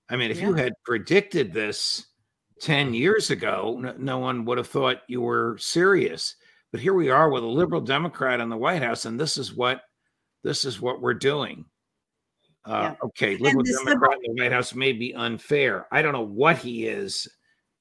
I 0.09 0.17
mean, 0.17 0.31
if 0.31 0.39
yeah. 0.39 0.49
you 0.49 0.55
had 0.55 0.73
predicted 0.85 1.53
this 1.53 2.07
10 2.61 2.95
years 2.95 3.31
ago, 3.31 3.79
no, 3.81 3.95
no 3.99 4.19
one 4.19 4.45
would 4.45 4.59
have 4.59 4.69
thought 4.69 5.03
you 5.09 5.21
were 5.21 5.57
serious. 5.59 6.37
But 6.73 6.81
here 6.81 6.95
we 6.95 7.11
are 7.11 7.31
with 7.31 7.43
a 7.43 7.47
liberal 7.47 7.81
Democrat 7.81 8.41
in 8.41 8.49
the 8.49 8.57
White 8.57 8.83
House, 8.83 9.05
and 9.05 9.19
this 9.19 9.37
is 9.37 9.55
what 9.55 9.83
this 10.43 10.65
is 10.65 10.81
what 10.81 11.01
we're 11.01 11.15
doing. 11.15 11.65
Uh, 12.65 12.93
yeah. 12.93 12.95
Okay, 13.05 13.37
liberal 13.37 13.65
Democrat 13.65 14.19
in 14.23 14.35
the 14.35 14.43
White 14.43 14.53
House 14.53 14.75
may 14.75 14.93
be 14.93 15.15
unfair. 15.15 15.87
I 15.91 16.03
don't 16.03 16.13
know 16.13 16.27
what 16.27 16.59
he 16.59 16.87
is 16.87 17.29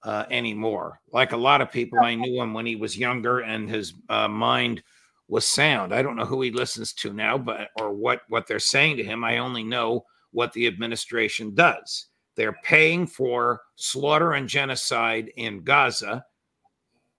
uh, 0.04 0.26
anymore. 0.30 1.00
Like 1.12 1.32
a 1.32 1.38
lot 1.38 1.62
of 1.62 1.72
people, 1.72 2.00
I 2.00 2.16
knew 2.16 2.42
him 2.42 2.54
when 2.54 2.66
he 2.66 2.76
was 2.76 2.98
younger 2.98 3.40
and 3.40 3.70
his 3.70 3.94
uh, 4.10 4.28
mind 4.28 4.84
was 5.28 5.48
sound. 5.48 5.94
I 5.94 6.02
don't 6.02 6.16
know 6.16 6.26
who 6.26 6.42
he 6.42 6.52
listens 6.52 6.94
to 6.94 7.14
now, 7.14 7.38
but 7.38 7.70
or 7.80 7.94
what 7.94 8.22
what 8.30 8.48
they're 8.48 8.60
saying 8.60 8.98
to 8.98 9.04
him. 9.04 9.24
I 9.24 9.38
only 9.40 9.64
know 9.64 10.06
what 10.32 10.54
the 10.54 10.68
administration 10.68 11.56
does. 11.56 12.08
They're 12.36 12.60
paying 12.64 13.08
for 13.08 13.62
slaughter 13.76 14.34
and 14.34 14.48
genocide 14.48 15.32
in 15.38 15.64
Gaza, 15.64 16.26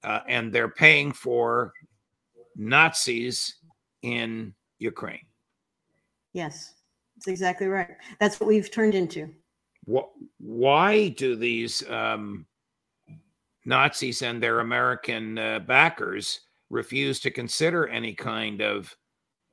uh, 0.05 0.21
and 0.29 0.53
they're 0.53 0.69
paying 0.69 1.13
for 1.13 1.73
Nazis 2.55 3.57
in 4.03 4.55
Ukraine. 4.79 5.27
Yes. 6.33 6.75
That's 7.17 7.29
exactly 7.29 7.67
right. 7.67 7.97
That's 8.21 8.39
what 8.39 8.47
we've 8.47 8.71
turned 8.71 8.95
into. 8.95 9.31
What, 9.87 10.11
why 10.39 11.09
do 11.09 11.35
these 11.35 11.89
um, 11.89 12.45
Nazis 13.65 14.21
and 14.21 14.43
their 14.43 14.61
American 14.61 15.39
uh, 15.39 15.61
backers 15.61 16.41
refuse 16.71 17.21
to 17.21 17.31
consider 17.31 17.89
any 17.89 18.15
kind 18.15 18.61
of 18.61 18.95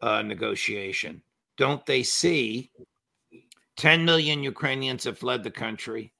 uh, 0.02 0.22
negotiation? 0.22 1.22
Don't 1.58 1.86
they 1.86 2.04
see 2.04 2.72
10 3.78 4.04
million 4.06 4.44
Ukrainians 4.44 5.04
have 5.04 5.18
fled 5.18 5.44
the 5.44 5.52
country? 5.52 6.14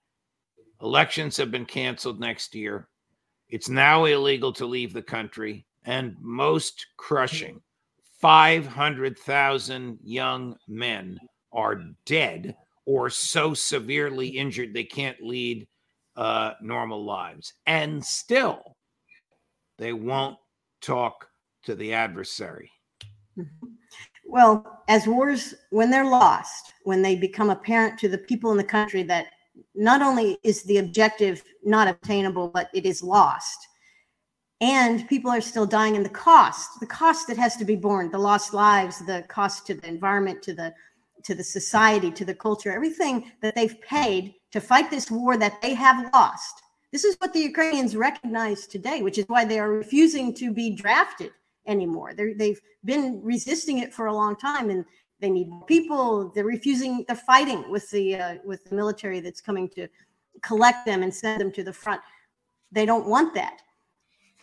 Elections 0.82 1.38
have 1.38 1.52
been 1.52 1.66
canceled 1.66 2.20
next 2.20 2.56
year. 2.56 2.90
It's 3.50 3.70
now 3.70 4.06
illegal 4.06 4.52
to 4.54 4.66
leave 4.66 4.94
the 4.94 5.02
country. 5.02 5.66
And 5.86 6.16
most 6.20 6.88
crushing, 6.98 7.62
500,000 8.20 10.00
young 10.02 10.56
men 10.68 11.20
are 11.52 11.82
dead 12.06 12.56
or 12.86 13.10
so 13.10 13.54
severely 13.54 14.28
injured 14.28 14.74
they 14.74 14.84
can't 14.84 15.22
lead 15.22 15.68
uh, 16.16 16.54
normal 16.62 17.04
lives. 17.04 17.54
And 17.66 18.04
still, 18.04 18.78
they 19.78 19.94
won't 19.94 20.38
talk 20.84 21.28
to 21.64 21.76
the 21.76 21.94
adversary. 21.94 22.70
Mm-hmm. 23.38 23.68
Well, 24.26 24.84
as 24.88 25.08
wars, 25.08 25.54
when 25.70 25.90
they're 25.90 26.06
lost, 26.06 26.74
when 26.84 27.02
they 27.02 27.16
become 27.16 27.50
apparent 27.50 28.00
to 28.00 28.10
the 28.10 28.18
people 28.18 28.52
in 28.52 28.58
the 28.58 28.64
country 28.64 29.04
that 29.04 29.28
not 29.76 30.02
only 30.02 30.38
is 30.44 30.64
the 30.64 30.78
objective 30.78 31.44
not 31.64 31.88
obtainable, 31.88 32.48
but 32.48 32.70
it 32.74 32.86
is 32.86 33.04
lost, 33.04 33.68
and 34.62 35.08
people 35.10 35.30
are 35.30 35.42
still 35.42 35.66
dying, 35.66 35.96
and 35.96 36.06
the 36.06 36.10
cost, 36.10 36.80
the 36.80 36.86
cost 36.88 37.28
that 37.28 37.38
has 37.38 37.56
to 37.58 37.66
be 37.66 37.76
borne, 37.76 38.10
the 38.10 38.18
lost 38.18 38.54
lives, 38.54 39.06
the 39.06 39.24
cost 39.28 39.68
to 39.68 39.74
the 39.74 39.88
environment, 39.88 40.42
to 40.44 40.54
the 40.54 40.74
to 41.24 41.36
the 41.36 41.44
society, 41.44 42.12
to 42.12 42.26
the 42.26 42.34
culture, 42.34 42.72
everything 42.72 43.32
that 43.42 43.56
they've 43.56 43.80
paid 43.82 44.34
to 44.52 44.60
fight 44.60 44.90
this 44.90 45.10
war 45.10 45.38
that 45.38 45.62
they 45.62 45.74
have 45.74 46.12
lost, 46.14 46.62
This 46.94 47.06
is 47.06 47.16
what 47.16 47.34
the 47.34 47.40
Ukrainians 47.40 47.96
recognize 47.96 48.68
today, 48.68 49.02
which 49.02 49.18
is 49.18 49.26
why 49.28 49.46
they 49.46 49.58
are 49.58 49.72
refusing 49.72 50.32
to 50.36 50.54
be 50.54 50.70
drafted 50.70 51.32
anymore. 51.66 52.14
they 52.14 52.50
have 52.50 52.62
been 52.86 53.20
resisting 53.24 53.80
it 53.80 53.92
for 53.92 54.06
a 54.06 54.14
long 54.14 54.36
time, 54.36 54.70
and 54.70 54.86
they 55.20 55.32
need 55.32 55.50
more 55.50 55.66
people. 55.66 56.32
They're 56.36 56.46
refusing. 56.46 57.04
They're 57.08 57.16
fighting 57.34 57.68
with 57.72 57.90
the 57.90 58.06
uh, 58.18 58.36
with 58.46 58.66
the 58.66 58.76
military 58.76 59.22
that's 59.22 59.42
coming 59.42 59.68
to 59.70 59.88
collect 60.44 60.86
them 60.86 61.02
and 61.02 61.12
send 61.12 61.42
them 61.42 61.52
to 61.54 61.64
the 61.64 61.74
front. 61.74 62.00
They 62.72 62.86
don't 62.86 63.08
want 63.08 63.34
that. 63.34 63.64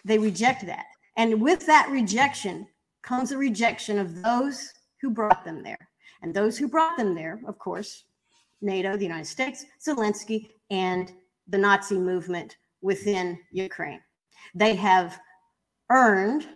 They 0.05 0.19
reject 0.19 0.67
that, 0.67 0.87
and 1.17 1.41
with 1.41 1.65
that 1.67 1.89
rejection 1.89 2.67
comes 3.03 3.31
a 3.31 3.39
rejection 3.39 3.97
of 3.97 4.23
those 4.23 4.73
who 5.01 5.11
brought 5.11 5.45
them 5.45 5.63
there, 5.63 5.89
and 6.23 6.35
those 6.35 6.59
who 6.59 6.67
brought 6.67 6.97
them 6.97 7.15
there, 7.15 7.41
of 7.47 7.61
course, 7.61 8.07
NATO, 8.61 8.97
the 8.97 9.05
United 9.05 9.29
States, 9.29 9.67
Zelensky, 9.81 10.51
and 10.71 11.13
the 11.51 11.59
Nazi 11.59 11.99
movement 11.99 12.57
within 12.81 13.39
Ukraine. 13.53 14.01
They 14.55 14.75
have 14.77 15.21
earned 15.91 16.47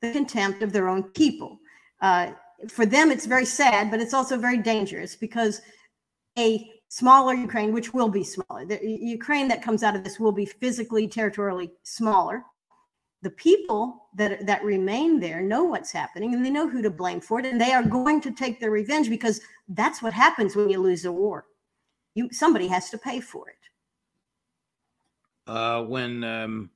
the 0.00 0.12
contempt 0.12 0.62
of 0.62 0.72
their 0.72 0.88
own 0.88 1.02
people. 1.02 1.58
Uh, 2.00 2.32
for 2.68 2.86
them, 2.86 3.10
it's 3.10 3.26
very 3.26 3.44
sad, 3.44 3.90
but 3.90 4.00
it's 4.00 4.14
also 4.14 4.38
very 4.38 4.58
dangerous 4.58 5.16
because 5.16 5.60
a 6.38 6.70
smaller 6.88 7.34
Ukraine, 7.34 7.72
which 7.72 7.92
will 7.92 8.08
be 8.08 8.24
smaller, 8.24 8.64
the 8.64 8.80
Ukraine 8.82 9.48
that 9.48 9.62
comes 9.62 9.82
out 9.82 9.96
of 9.96 10.04
this 10.04 10.20
will 10.20 10.32
be 10.32 10.46
physically, 10.46 11.08
territorially 11.08 11.70
smaller. 11.82 12.44
The 13.22 13.30
people 13.30 14.08
that 14.14 14.46
that 14.46 14.62
remain 14.62 15.18
there 15.18 15.40
know 15.40 15.64
what's 15.64 15.90
happening 15.90 16.34
and 16.34 16.44
they 16.44 16.50
know 16.50 16.68
who 16.68 16.82
to 16.82 16.90
blame 16.90 17.20
for 17.20 17.40
it, 17.40 17.46
and 17.46 17.60
they 17.60 17.72
are 17.72 17.82
going 17.82 18.20
to 18.20 18.30
take 18.30 18.60
their 18.60 18.70
revenge 18.70 19.08
because 19.08 19.40
that's 19.68 20.02
what 20.02 20.12
happens 20.12 20.54
when 20.54 20.68
you 20.68 20.78
lose 20.78 21.04
a 21.04 21.12
war. 21.12 21.46
You 22.14 22.28
somebody 22.30 22.68
has 22.68 22.90
to 22.90 22.98
pay 22.98 23.20
for 23.20 23.48
it. 23.48 23.56
Uh, 25.46 25.82
when 25.82 26.24
um, 26.24 26.70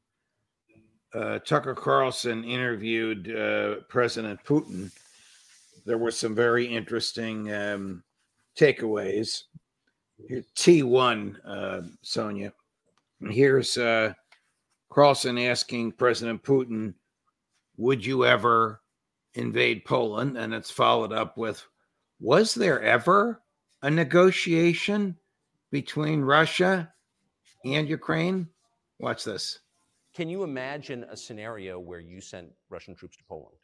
uh, 1.15 1.41
Tucker 1.41 1.75
Carlson 1.75 2.45
interviewed 2.45 3.35
uh, 3.35 3.77
President 3.89 4.39
Putin, 4.45 4.91
there 5.85 5.99
were 5.99 6.11
some 6.11 6.35
very 6.35 6.65
interesting 6.67 7.53
um, 7.53 8.03
takeaways. 8.57 9.45
T1, 10.57 11.37
uh, 11.45 11.83
Sonia. 12.03 12.53
Here's 13.29 13.77
uh, 13.77 14.13
Carlson 14.91 15.39
asking 15.39 15.93
President 15.93 16.43
Putin, 16.43 16.95
Would 17.77 18.05
you 18.05 18.25
ever 18.25 18.83
invade 19.35 19.85
Poland? 19.85 20.37
And 20.37 20.55
it's 20.55 20.71
followed 20.71 21.13
up 21.13 21.37
with, 21.37 21.65
Was 22.21 22.55
there 22.55 22.83
ever 22.83 23.43
a 23.83 23.91
negotiation 23.91 25.17
between 25.71 26.21
Russia 26.21 26.93
and 27.65 27.89
Ukraine? 27.89 28.49
Watch 29.01 29.25
this. 29.25 29.59
Can 30.15 30.29
you 30.29 30.43
imagine 30.43 31.05
a 31.05 31.17
scenario 31.17 31.79
where 31.79 32.01
you 32.01 32.21
sent 32.21 32.49
Russian 32.69 32.95
troops 32.95 33.17
to 33.17 33.25
Poland? 33.25 33.57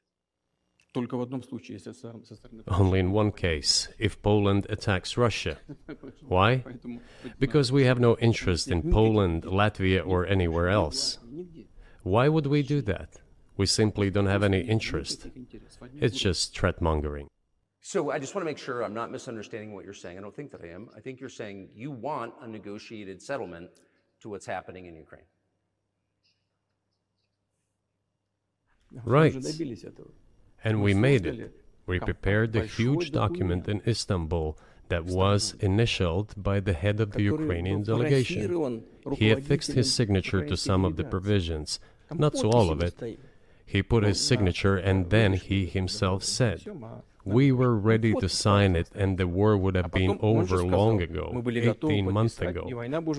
Only 2.69 2.99
in 3.01 3.13
one 3.13 3.33
case, 3.33 3.89
if 3.99 4.23
Poland 4.23 4.67
attacks 4.71 5.19
Russia. 5.19 5.59
Why? 6.27 6.65
Because 7.39 7.71
we 7.71 7.85
have 7.85 8.01
no 8.01 8.17
interest 8.17 8.69
in 8.69 8.91
Poland, 8.91 9.43
Latvia, 9.43 10.07
or 10.07 10.25
anywhere 10.25 10.71
else. 10.71 11.19
Why 12.03 12.29
would 12.29 12.47
we 12.47 12.63
do 12.63 12.81
that? 12.83 13.11
We 13.59 13.67
simply 13.67 14.11
don't 14.11 14.27
have 14.27 14.43
any 14.43 14.61
interest. 14.61 15.27
It's 16.01 16.19
just 16.19 16.57
threat 16.57 16.81
mongering. 16.81 17.29
So 17.83 18.11
I 18.11 18.19
just 18.19 18.35
want 18.35 18.43
to 18.43 18.51
make 18.51 18.59
sure 18.59 18.83
I'm 18.83 18.95
not 18.95 19.13
misunderstanding 19.13 19.75
what 19.75 19.85
you're 19.85 19.95
saying. 19.95 20.17
I 20.17 20.21
don't 20.23 20.35
think 20.35 20.51
that 20.53 20.63
I 20.63 20.69
am. 20.69 20.89
I 20.97 21.01
think 21.01 21.21
you're 21.21 21.29
saying 21.29 21.69
you 21.75 21.91
want 21.91 22.33
a 22.41 22.49
negotiated 22.49 23.21
settlement 23.21 23.71
to 24.27 24.31
what's 24.31 24.51
happening 24.57 24.85
in 24.91 24.95
Ukraine. 25.07 25.29
Right. 29.05 29.35
And 30.65 30.83
we 30.87 30.93
made 30.95 31.25
it. 31.27 31.39
We 31.87 32.01
prepared 32.01 32.51
a 32.57 32.65
huge 32.79 33.13
document 33.23 33.63
in 33.73 33.79
Istanbul 33.87 34.59
that 34.93 35.05
was 35.05 35.55
initialed 35.71 36.29
by 36.49 36.59
the 36.69 36.73
head 36.83 36.99
of 37.05 37.09
the 37.17 37.25
Ukrainian 37.35 37.81
delegation. 37.93 38.85
He 39.21 39.31
affixed 39.37 39.73
his 39.81 39.89
signature 39.99 40.43
to 40.51 40.57
some 40.69 40.83
of 40.89 40.93
the 40.99 41.07
provisions, 41.15 41.69
not 42.25 42.33
to 42.43 42.49
all 42.57 42.69
of 42.75 42.79
it. 42.89 42.95
He 43.67 43.83
put 43.83 44.05
his 44.05 44.25
signature 44.25 44.77
and 44.77 45.11
then 45.11 45.35
he 45.35 45.67
himself 45.67 46.23
said, 46.23 46.65
we 47.25 47.51
were 47.51 47.77
ready 47.77 48.15
to 48.15 48.29
sign 48.29 48.77
it 48.77 48.89
and 48.95 49.19
the 49.19 49.27
war 49.27 49.57
would 49.59 49.75
have 49.75 49.91
been 49.91 50.19
over 50.23 50.65
long 50.65 51.03
ago, 51.03 51.43
18 51.45 52.13
months 52.13 52.41
ago. 52.41 52.71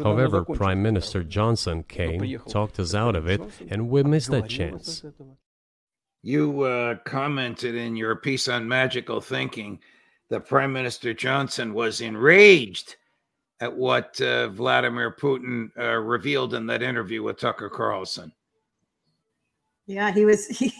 However, 0.01 0.45
Prime 0.45 0.81
Minister 0.81 1.23
Johnson 1.23 1.83
came, 1.83 2.39
talked 2.47 2.79
us 2.79 2.95
out 2.95 3.17
of 3.17 3.27
it, 3.27 3.41
and 3.69 3.89
we 3.89 4.03
missed 4.03 4.31
that 4.31 4.47
chance. 4.47 5.03
You 6.23 6.61
uh, 6.61 6.95
commented 7.05 7.75
in 7.75 7.95
your 7.95 8.15
piece 8.15 8.47
on 8.47 8.67
magical 8.67 9.21
thinking 9.21 9.79
that 10.29 10.47
Prime 10.47 10.73
Minister 10.73 11.13
Johnson 11.13 11.73
was 11.73 12.01
enraged 12.01 12.95
at 13.59 13.75
what 13.75 14.19
uh, 14.21 14.49
Vladimir 14.49 15.11
Putin 15.11 15.69
uh, 15.77 15.95
revealed 15.95 16.53
in 16.53 16.65
that 16.67 16.81
interview 16.81 17.23
with 17.23 17.39
Tucker 17.39 17.69
Carlson. 17.69 18.31
Yeah, 19.87 20.11
he 20.11 20.25
was 20.25 20.47
he, 20.59 20.73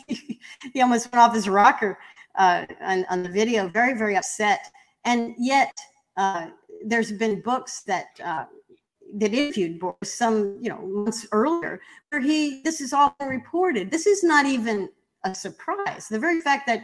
he 0.74 0.82
almost 0.82 1.12
went 1.12 1.24
off 1.24 1.34
his 1.34 1.50
rocker 1.50 1.98
uh, 2.36 2.66
on, 2.82 3.06
on 3.10 3.24
the 3.24 3.30
video, 3.30 3.68
very 3.68 3.98
very 3.98 4.16
upset. 4.16 4.72
And 5.06 5.34
yet, 5.38 5.76
uh, 6.18 6.48
there's 6.86 7.12
been 7.12 7.42
books 7.42 7.84
that 7.84 8.08
uh, 8.24 8.46
that 9.16 9.34
interviewed 9.34 9.80
Boris 9.80 10.14
some 10.14 10.58
you 10.62 10.70
know 10.70 10.86
months 10.86 11.26
earlier 11.32 11.82
where 12.10 12.22
he 12.22 12.62
this 12.64 12.82
is 12.82 12.94
all 12.94 13.16
reported. 13.22 13.90
This 13.90 14.06
is 14.06 14.24
not 14.24 14.46
even 14.46 14.90
a 15.24 15.34
surprise. 15.34 16.08
The 16.08 16.20
very 16.20 16.42
fact 16.42 16.68
that 16.68 16.84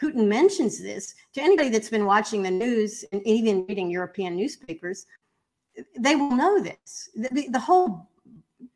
Putin 0.00 0.26
mentions 0.26 0.80
this 0.82 1.14
to 1.34 1.42
anybody 1.42 1.68
that's 1.68 1.90
been 1.90 2.06
watching 2.06 2.42
the 2.42 2.50
news 2.50 3.04
and 3.12 3.22
even 3.26 3.64
reading 3.66 3.90
European 3.90 4.36
newspapers, 4.36 5.06
they 5.98 6.16
will 6.16 6.32
know 6.32 6.60
this. 6.60 7.10
The, 7.14 7.48
the 7.48 7.58
whole, 7.58 8.08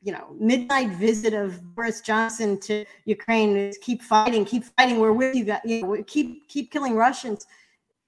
you 0.08 0.14
know, 0.14 0.34
midnight 0.40 0.88
visit 0.92 1.34
of 1.34 1.62
Boris 1.74 2.00
Johnson 2.00 2.58
to 2.60 2.86
Ukraine 3.04 3.54
is 3.58 3.76
keep 3.76 4.00
fighting, 4.00 4.46
keep 4.46 4.64
fighting. 4.64 4.98
We're 5.00 5.12
with 5.12 5.36
you 5.36 5.44
guys. 5.44 5.60
You 5.66 5.82
know, 5.82 6.02
keep 6.06 6.48
keep 6.48 6.72
killing 6.72 6.94
Russians. 6.94 7.46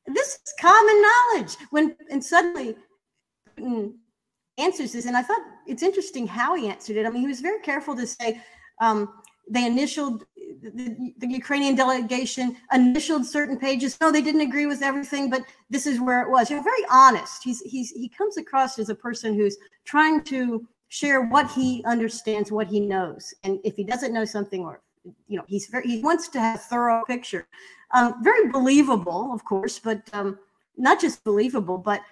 This 0.07 0.29
is 0.29 0.55
common 0.59 1.03
knowledge. 1.03 1.57
When 1.69 1.95
and 2.11 2.25
suddenly 2.25 2.75
Putin 3.55 3.97
answers 4.57 4.93
this, 4.93 5.05
and 5.05 5.15
I 5.15 5.21
thought 5.21 5.43
it's 5.67 5.83
interesting 5.83 6.27
how 6.27 6.55
he 6.55 6.69
answered 6.69 6.97
it. 6.97 7.05
I 7.05 7.11
mean, 7.11 7.21
he 7.21 7.29
was 7.29 7.43
very 7.43 7.61
careful 7.61 7.95
to 7.97 8.07
say. 8.07 8.41
Um, 8.81 9.13
they 9.51 9.67
initialed 9.67 10.25
the, 10.63 11.13
the, 11.19 11.27
Ukrainian 11.27 11.75
delegation 11.75 12.57
initialed 12.73 13.27
certain 13.27 13.59
pages. 13.59 13.99
No, 14.01 14.11
they 14.11 14.23
didn't 14.23 14.41
agree 14.41 14.65
with 14.65 14.81
everything, 14.81 15.29
but 15.29 15.43
this 15.69 15.87
is 15.87 16.01
where 16.01 16.23
it 16.23 16.31
was. 16.31 16.49
You're 16.51 16.63
very 16.63 16.87
honest. 16.91 17.43
He's 17.45 17.61
he's 17.61 17.91
he 17.91 18.09
comes 18.09 18.39
across 18.39 18.79
as 18.79 18.89
a 18.89 18.95
person 18.95 19.35
who's 19.35 19.59
trying 19.85 20.23
to 20.33 20.67
share 20.90 21.22
what 21.22 21.50
he 21.53 21.83
understands, 21.87 22.53
what 22.53 22.66
he 22.66 22.81
knows, 22.81 23.33
and 23.44 23.59
if 23.64 23.76
he 23.76 23.85
doesn't 23.85 24.12
know 24.12 24.24
something, 24.24 24.62
or 24.62 24.83
you 25.29 25.38
know, 25.38 25.44
he's 25.46 25.66
very 25.66 25.87
he 25.87 26.03
wants 26.03 26.29
to 26.29 26.40
have 26.40 26.57
a 26.57 26.59
thorough 26.59 27.03
picture. 27.07 27.46
Um, 27.92 28.22
very 28.22 28.50
believable, 28.50 29.31
of 29.33 29.44
course, 29.44 29.79
but 29.79 30.03
um, 30.12 30.38
not 30.76 31.00
just 31.00 31.24
believable, 31.24 31.79
but 31.79 32.03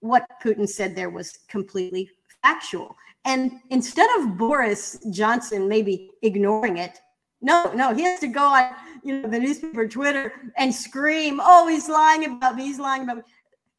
what 0.00 0.26
Putin 0.42 0.68
said 0.68 0.96
there 0.96 1.10
was 1.10 1.38
completely 1.48 2.10
factual. 2.42 2.96
And 3.24 3.60
instead 3.70 4.08
of 4.18 4.36
Boris 4.36 4.98
Johnson 5.10 5.68
maybe 5.68 6.10
ignoring 6.22 6.78
it, 6.78 7.00
no, 7.40 7.70
no, 7.74 7.94
he 7.94 8.02
has 8.02 8.20
to 8.20 8.28
go 8.28 8.44
on, 8.44 8.70
you 9.04 9.20
know, 9.20 9.28
the 9.28 9.38
newspaper, 9.38 9.86
Twitter, 9.86 10.32
and 10.56 10.74
scream, 10.74 11.40
"Oh, 11.42 11.68
he's 11.68 11.88
lying 11.88 12.24
about 12.24 12.56
me! 12.56 12.64
He's 12.64 12.78
lying 12.78 13.02
about 13.02 13.18
me!" 13.18 13.22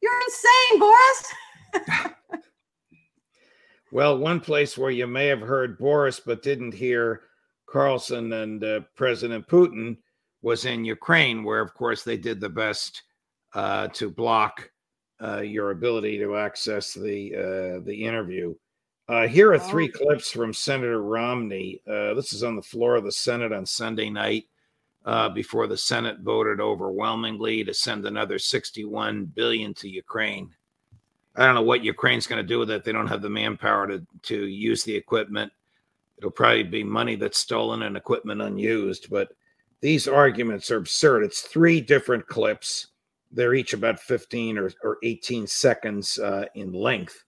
You're 0.00 0.20
insane, 0.26 0.78
Boris. 0.78 2.14
well, 3.94 4.18
one 4.18 4.40
place 4.40 4.76
where 4.76 4.90
you 4.90 5.06
may 5.06 5.28
have 5.28 5.40
heard 5.40 5.78
Boris 5.78 6.18
but 6.18 6.42
didn't 6.42 6.74
hear 6.74 7.20
Carlson 7.66 8.32
and 8.32 8.64
uh, 8.64 8.80
President 8.96 9.46
Putin 9.46 9.98
was 10.42 10.64
in 10.64 10.84
Ukraine, 10.84 11.44
where, 11.44 11.60
of 11.60 11.74
course, 11.74 12.02
they 12.02 12.16
did 12.16 12.40
the 12.40 12.48
best 12.48 13.04
uh, 13.54 13.86
to 13.92 14.10
block 14.10 14.68
uh, 15.22 15.42
your 15.42 15.70
ability 15.70 16.18
to 16.18 16.36
access 16.36 16.92
the 16.92 17.36
uh, 17.36 17.84
the 17.84 17.94
interview. 18.04 18.52
Uh, 19.08 19.28
here 19.28 19.52
are 19.52 19.60
three 19.60 19.86
clips 19.86 20.28
from 20.28 20.52
Senator 20.52 21.00
Romney. 21.00 21.80
Uh, 21.88 22.14
this 22.14 22.32
is 22.32 22.42
on 22.42 22.56
the 22.56 22.62
floor 22.62 22.96
of 22.96 23.04
the 23.04 23.12
Senate 23.12 23.52
on 23.52 23.64
Sunday 23.64 24.10
night 24.10 24.46
uh, 25.04 25.28
before 25.28 25.68
the 25.68 25.76
Senate 25.76 26.18
voted 26.18 26.60
overwhelmingly 26.60 27.62
to 27.62 27.72
send 27.72 28.04
another 28.06 28.40
61 28.40 29.26
billion 29.26 29.72
to 29.74 29.88
Ukraine. 29.88 30.50
I 31.36 31.44
don't 31.44 31.54
know 31.54 31.62
what 31.62 31.84
Ukraine's 31.84 32.26
going 32.26 32.42
to 32.42 32.46
do 32.46 32.58
with 32.58 32.70
it. 32.70 32.84
They 32.84 32.92
don't 32.92 33.08
have 33.08 33.22
the 33.22 33.30
manpower 33.30 33.86
to 33.88 34.06
to 34.22 34.46
use 34.46 34.84
the 34.84 34.94
equipment. 34.94 35.52
It'll 36.18 36.30
probably 36.30 36.62
be 36.62 36.84
money 36.84 37.16
that's 37.16 37.38
stolen 37.38 37.82
and 37.82 37.96
equipment 37.96 38.40
unused. 38.40 39.10
But 39.10 39.28
these 39.80 40.06
arguments 40.06 40.70
are 40.70 40.76
absurd. 40.76 41.24
It's 41.24 41.42
three 41.42 41.80
different 41.80 42.26
clips. 42.28 42.88
They're 43.32 43.54
each 43.54 43.72
about 43.72 43.98
15 43.98 44.58
or, 44.58 44.70
or 44.84 44.98
18 45.02 45.46
seconds 45.48 46.20
uh, 46.20 46.44
in 46.54 46.72
length 46.72 47.24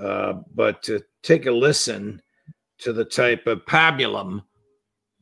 uh, 0.00 0.34
but 0.54 0.82
to 0.82 1.02
take 1.22 1.46
a 1.46 1.52
listen 1.52 2.20
to 2.78 2.92
the 2.92 3.04
type 3.04 3.46
of 3.46 3.64
pabulum 3.66 4.42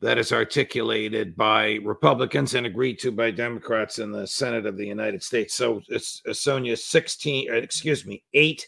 that 0.01 0.17
is 0.17 0.31
articulated 0.31 1.35
by 1.35 1.79
Republicans 1.83 2.55
and 2.55 2.65
agreed 2.65 2.99
to 2.99 3.11
by 3.11 3.31
Democrats 3.31 3.99
in 3.99 4.11
the 4.11 4.25
Senate 4.25 4.65
of 4.65 4.77
the 4.77 4.85
United 4.85 5.21
States. 5.21 5.53
So 5.53 5.81
it's 5.89 6.21
uh, 6.27 6.33
Sonia 6.33 6.77
16, 6.77 7.51
uh, 7.51 7.55
excuse 7.55 8.05
me, 8.05 8.23
8, 8.33 8.65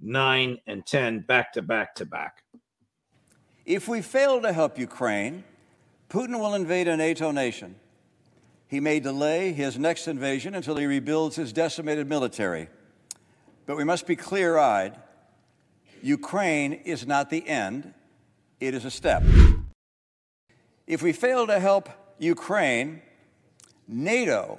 9, 0.00 0.58
and 0.66 0.86
10 0.86 1.20
back 1.20 1.52
to 1.52 1.62
back 1.62 1.94
to 1.96 2.06
back. 2.06 2.42
If 3.66 3.88
we 3.88 4.00
fail 4.00 4.40
to 4.40 4.52
help 4.52 4.78
Ukraine, 4.78 5.44
Putin 6.08 6.40
will 6.40 6.54
invade 6.54 6.88
a 6.88 6.96
NATO 6.96 7.30
nation. 7.30 7.76
He 8.66 8.80
may 8.80 9.00
delay 9.00 9.52
his 9.52 9.78
next 9.78 10.08
invasion 10.08 10.54
until 10.54 10.76
he 10.76 10.86
rebuilds 10.86 11.36
his 11.36 11.52
decimated 11.52 12.08
military. 12.08 12.68
But 13.66 13.76
we 13.76 13.84
must 13.84 14.06
be 14.06 14.16
clear 14.16 14.56
eyed. 14.56 14.96
Ukraine 16.02 16.72
is 16.72 17.06
not 17.06 17.28
the 17.28 17.46
end, 17.46 17.92
it 18.60 18.72
is 18.74 18.84
a 18.84 18.90
step. 18.90 19.22
If 20.90 21.02
we 21.02 21.12
fail 21.12 21.46
to 21.46 21.60
help 21.60 21.88
Ukraine, 22.18 23.00
NATO, 23.86 24.58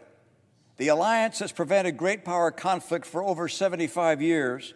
the 0.78 0.88
alliance 0.88 1.39
that's 1.39 1.52
prevented 1.52 1.98
great 1.98 2.24
power 2.24 2.52
conflict 2.52 3.06
for 3.06 3.22
over 3.22 3.50
75 3.50 4.22
years, 4.22 4.74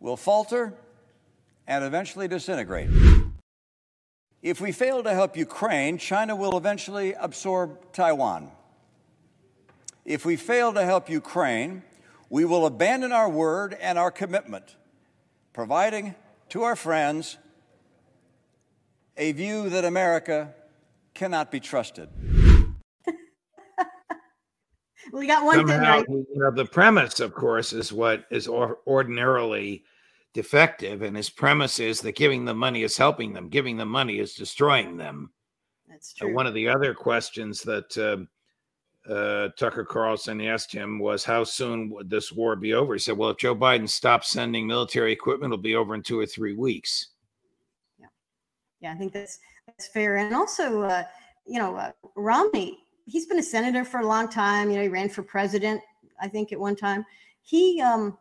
will 0.00 0.16
falter 0.16 0.72
and 1.66 1.84
eventually 1.84 2.26
disintegrate. 2.26 2.88
If 4.40 4.62
we 4.62 4.72
fail 4.72 5.02
to 5.02 5.12
help 5.12 5.36
Ukraine, 5.36 5.98
China 5.98 6.34
will 6.34 6.56
eventually 6.56 7.12
absorb 7.12 7.92
Taiwan. 7.92 8.50
If 10.06 10.24
we 10.24 10.36
fail 10.36 10.72
to 10.72 10.82
help 10.82 11.10
Ukraine, 11.10 11.82
we 12.30 12.46
will 12.46 12.64
abandon 12.64 13.12
our 13.12 13.28
word 13.28 13.76
and 13.78 13.98
our 13.98 14.10
commitment, 14.10 14.76
providing 15.52 16.14
to 16.48 16.62
our 16.62 16.76
friends 16.76 17.36
a 19.18 19.32
view 19.32 19.68
that 19.68 19.84
America 19.84 20.54
cannot 21.18 21.50
be 21.50 21.58
trusted. 21.58 22.08
we 25.12 25.26
got 25.26 25.44
one 25.44 25.56
Somehow, 25.56 25.74
thing 25.74 25.80
right. 25.82 26.08
You 26.08 26.26
know, 26.36 26.52
the 26.52 26.64
premise, 26.64 27.18
of 27.18 27.34
course, 27.34 27.72
is 27.72 27.92
what 27.92 28.24
is 28.30 28.46
or- 28.46 28.78
ordinarily 28.86 29.82
defective, 30.32 31.02
and 31.02 31.16
his 31.16 31.28
premise 31.28 31.80
is 31.80 32.00
that 32.02 32.14
giving 32.14 32.44
them 32.44 32.56
money 32.56 32.84
is 32.84 32.96
helping 32.96 33.32
them, 33.32 33.48
giving 33.48 33.76
them 33.76 33.88
money 33.88 34.20
is 34.20 34.34
destroying 34.34 34.96
them. 34.96 35.32
That's 35.88 36.14
true. 36.14 36.30
Uh, 36.30 36.34
one 36.34 36.46
of 36.46 36.54
the 36.54 36.68
other 36.68 36.94
questions 36.94 37.62
that 37.62 37.98
uh, 37.98 39.12
uh, 39.12 39.48
Tucker 39.58 39.84
Carlson 39.84 40.40
asked 40.40 40.70
him 40.70 41.00
was, 41.00 41.24
"How 41.24 41.42
soon 41.42 41.90
would 41.90 42.08
this 42.08 42.30
war 42.30 42.54
be 42.54 42.74
over?" 42.74 42.92
He 42.92 43.00
said, 43.00 43.16
"Well, 43.16 43.30
if 43.30 43.38
Joe 43.38 43.56
Biden 43.56 43.88
stops 43.88 44.28
sending 44.28 44.68
military 44.68 45.10
equipment, 45.12 45.52
it'll 45.52 45.62
be 45.62 45.74
over 45.74 45.96
in 45.96 46.02
two 46.04 46.20
or 46.20 46.26
three 46.26 46.54
weeks." 46.54 47.08
Yeah, 47.98 48.06
yeah, 48.80 48.92
I 48.92 48.96
think 48.96 49.12
that's 49.12 49.40
that's 49.68 49.88
fair. 49.88 50.16
And 50.16 50.34
also, 50.34 50.82
uh, 50.82 51.04
you 51.46 51.58
know, 51.58 51.76
uh, 51.76 51.92
Romney, 52.16 52.78
he's 53.06 53.26
been 53.26 53.38
a 53.38 53.42
senator 53.42 53.84
for 53.84 54.00
a 54.00 54.06
long 54.06 54.28
time. 54.28 54.70
You 54.70 54.76
know, 54.76 54.82
he 54.82 54.88
ran 54.88 55.08
for 55.08 55.22
president, 55.22 55.80
I 56.20 56.28
think, 56.28 56.52
at 56.52 56.58
one 56.58 56.76
time. 56.76 57.04
He, 57.42 57.80
um, 57.80 58.16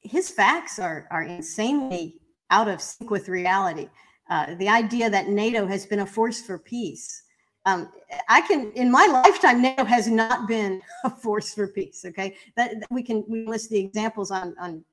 his 0.00 0.30
facts 0.30 0.78
are 0.78 1.08
are 1.10 1.22
insanely 1.22 2.20
out 2.50 2.68
of 2.68 2.80
sync 2.80 3.10
with 3.10 3.28
reality. 3.28 3.88
Uh, 4.30 4.54
the 4.56 4.68
idea 4.68 5.10
that 5.10 5.28
NATO 5.28 5.66
has 5.66 5.86
been 5.86 6.00
a 6.00 6.06
force 6.06 6.40
for 6.40 6.58
peace. 6.58 7.22
Um, 7.66 7.90
I 8.28 8.42
can, 8.42 8.72
in 8.72 8.90
my 8.90 9.06
lifetime, 9.06 9.60
NATO 9.60 9.84
has 9.84 10.06
not 10.06 10.46
been 10.46 10.80
a 11.04 11.10
force 11.10 11.52
for 11.54 11.68
peace. 11.68 12.04
Okay, 12.06 12.36
that, 12.56 12.80
that 12.80 12.90
we 12.90 13.02
can 13.02 13.24
we 13.28 13.46
list 13.46 13.70
the 13.70 13.78
examples 13.78 14.30
on 14.30 14.54
on 14.60 14.84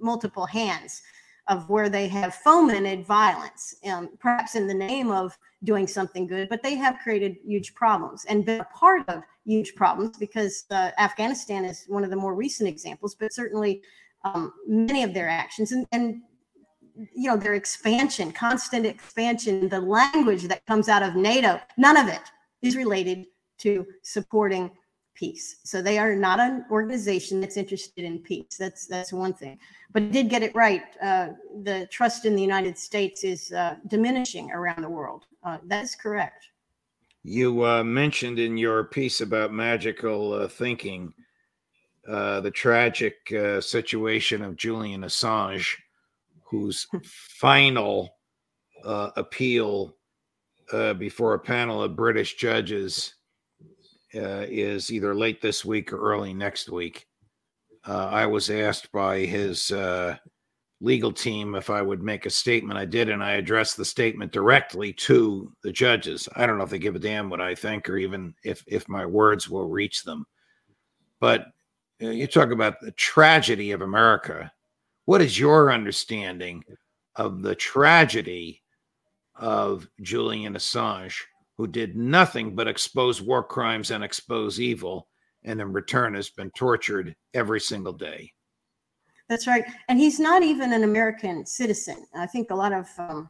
multiple 0.00 0.46
hands 0.46 1.02
of 1.48 1.68
where 1.68 1.88
they 1.88 2.08
have 2.08 2.34
fomented 2.34 3.06
violence, 3.06 3.74
um, 3.90 4.10
perhaps 4.18 4.54
in 4.54 4.66
the 4.66 4.74
name 4.74 5.10
of 5.10 5.36
doing 5.64 5.86
something 5.86 6.26
good, 6.26 6.48
but 6.48 6.62
they 6.62 6.74
have 6.74 6.98
created 7.02 7.36
huge 7.44 7.74
problems 7.74 8.24
and 8.26 8.44
been 8.44 8.60
a 8.60 8.64
part 8.64 9.08
of 9.08 9.22
huge 9.44 9.74
problems 9.74 10.16
because 10.18 10.64
uh, 10.70 10.90
Afghanistan 10.98 11.64
is 11.64 11.84
one 11.88 12.04
of 12.04 12.10
the 12.10 12.16
more 12.16 12.34
recent 12.34 12.68
examples, 12.68 13.14
but 13.14 13.32
certainly 13.32 13.82
um, 14.24 14.52
many 14.66 15.02
of 15.02 15.14
their 15.14 15.28
actions 15.28 15.72
and, 15.72 15.86
and 15.92 16.20
you 17.14 17.30
know 17.30 17.36
their 17.36 17.54
expansion 17.54 18.32
constant 18.32 18.84
expansion 18.84 19.68
the 19.68 19.80
language 19.80 20.42
that 20.48 20.66
comes 20.66 20.88
out 20.88 21.00
of 21.00 21.14
nato 21.14 21.60
none 21.76 21.96
of 21.96 22.08
it 22.08 22.22
is 22.60 22.74
related 22.74 23.24
to 23.56 23.86
supporting 24.02 24.68
peace. 25.18 25.56
So 25.64 25.82
they 25.82 25.98
are 25.98 26.14
not 26.14 26.38
an 26.38 26.64
organization 26.70 27.40
that's 27.40 27.56
interested 27.56 28.04
in 28.04 28.20
peace. 28.20 28.56
That's 28.58 28.86
that's 28.86 29.12
one 29.12 29.34
thing. 29.34 29.58
But 29.92 30.02
it 30.02 30.12
did 30.12 30.28
get 30.28 30.42
it 30.42 30.54
right. 30.54 30.82
Uh, 31.02 31.28
the 31.62 31.88
trust 31.90 32.24
in 32.24 32.36
the 32.36 32.42
United 32.42 32.78
States 32.78 33.24
is 33.24 33.52
uh, 33.52 33.76
diminishing 33.88 34.50
around 34.52 34.82
the 34.82 34.88
world. 34.88 35.24
Uh, 35.42 35.58
that 35.64 35.84
is 35.84 35.94
correct. 35.94 36.46
You 37.24 37.66
uh, 37.66 37.82
mentioned 37.82 38.38
in 38.38 38.56
your 38.56 38.84
piece 38.84 39.20
about 39.20 39.52
magical 39.52 40.32
uh, 40.32 40.48
thinking 40.48 41.12
uh, 42.08 42.40
the 42.40 42.50
tragic 42.50 43.16
situation 43.60 44.42
of 44.42 44.56
Julian 44.56 45.02
Assange, 45.02 45.74
whose 46.44 46.86
final 47.04 48.08
appeal 48.84 49.96
before 50.98 51.34
a 51.34 51.38
panel 51.38 51.82
of 51.82 51.96
British 51.96 52.36
judges 52.36 53.14
uh, 54.18 54.46
is 54.48 54.90
either 54.90 55.14
late 55.14 55.40
this 55.40 55.64
week 55.64 55.92
or 55.92 55.98
early 55.98 56.34
next 56.34 56.68
week. 56.68 57.06
Uh, 57.86 58.08
I 58.10 58.26
was 58.26 58.50
asked 58.50 58.90
by 58.92 59.20
his 59.20 59.70
uh, 59.70 60.16
legal 60.80 61.12
team 61.12 61.54
if 61.54 61.70
I 61.70 61.82
would 61.82 62.02
make 62.02 62.26
a 62.26 62.30
statement. 62.30 62.78
I 62.78 62.84
did, 62.84 63.08
and 63.08 63.22
I 63.22 63.32
addressed 63.32 63.76
the 63.76 63.84
statement 63.84 64.32
directly 64.32 64.92
to 64.94 65.52
the 65.62 65.72
judges. 65.72 66.28
I 66.36 66.46
don't 66.46 66.58
know 66.58 66.64
if 66.64 66.70
they 66.70 66.78
give 66.78 66.96
a 66.96 67.00
damn 67.00 67.30
what 67.30 67.40
I 67.40 67.54
think 67.54 67.88
or 67.88 67.96
even 67.96 68.34
if 68.44 68.64
if 68.66 68.88
my 68.88 69.06
words 69.06 69.48
will 69.48 69.68
reach 69.68 70.04
them. 70.04 70.26
But 71.20 71.46
uh, 72.02 72.10
you 72.10 72.26
talk 72.26 72.50
about 72.50 72.80
the 72.80 72.92
tragedy 72.92 73.72
of 73.72 73.82
America. 73.82 74.52
What 75.06 75.22
is 75.22 75.38
your 75.38 75.72
understanding 75.72 76.64
of 77.16 77.42
the 77.42 77.54
tragedy 77.54 78.62
of 79.34 79.88
Julian 80.02 80.54
Assange? 80.54 81.14
Who 81.58 81.66
did 81.66 81.96
nothing 81.96 82.54
but 82.54 82.68
expose 82.68 83.20
war 83.20 83.42
crimes 83.42 83.90
and 83.90 84.02
expose 84.02 84.60
evil, 84.60 85.08
and 85.44 85.60
in 85.60 85.72
return 85.72 86.14
has 86.14 86.30
been 86.30 86.50
tortured 86.52 87.14
every 87.34 87.60
single 87.60 87.92
day. 87.92 88.32
That's 89.28 89.46
right, 89.46 89.64
and 89.88 89.98
he's 89.98 90.18
not 90.18 90.42
even 90.42 90.72
an 90.72 90.84
American 90.84 91.44
citizen. 91.44 92.06
I 92.14 92.26
think 92.26 92.50
a 92.50 92.54
lot 92.54 92.72
of 92.72 92.88
um, 92.98 93.28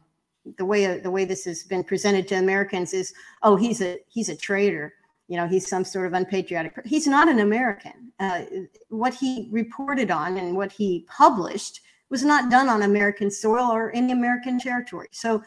the 0.57 0.63
way 0.63 0.99
the 0.99 1.11
way 1.11 1.25
this 1.25 1.43
has 1.45 1.63
been 1.63 1.83
presented 1.83 2.27
to 2.29 2.35
Americans 2.35 2.93
is, 2.93 3.13
oh, 3.43 3.55
he's 3.55 3.81
a 3.81 3.97
he's 4.07 4.29
a 4.29 4.37
traitor. 4.37 4.93
You 5.27 5.37
know, 5.37 5.47
he's 5.47 5.67
some 5.67 5.83
sort 5.83 6.07
of 6.07 6.13
unpatriotic. 6.13 6.73
He's 6.85 7.05
not 7.07 7.27
an 7.27 7.39
American. 7.39 8.11
Uh, 8.19 8.41
what 8.89 9.13
he 9.13 9.47
reported 9.51 10.09
on 10.09 10.37
and 10.37 10.55
what 10.55 10.71
he 10.71 11.05
published 11.07 11.81
was 12.09 12.23
not 12.23 12.49
done 12.49 12.67
on 12.69 12.81
American 12.81 13.29
soil 13.29 13.71
or 13.71 13.91
any 13.95 14.11
American 14.11 14.59
territory. 14.59 15.09
So 15.11 15.43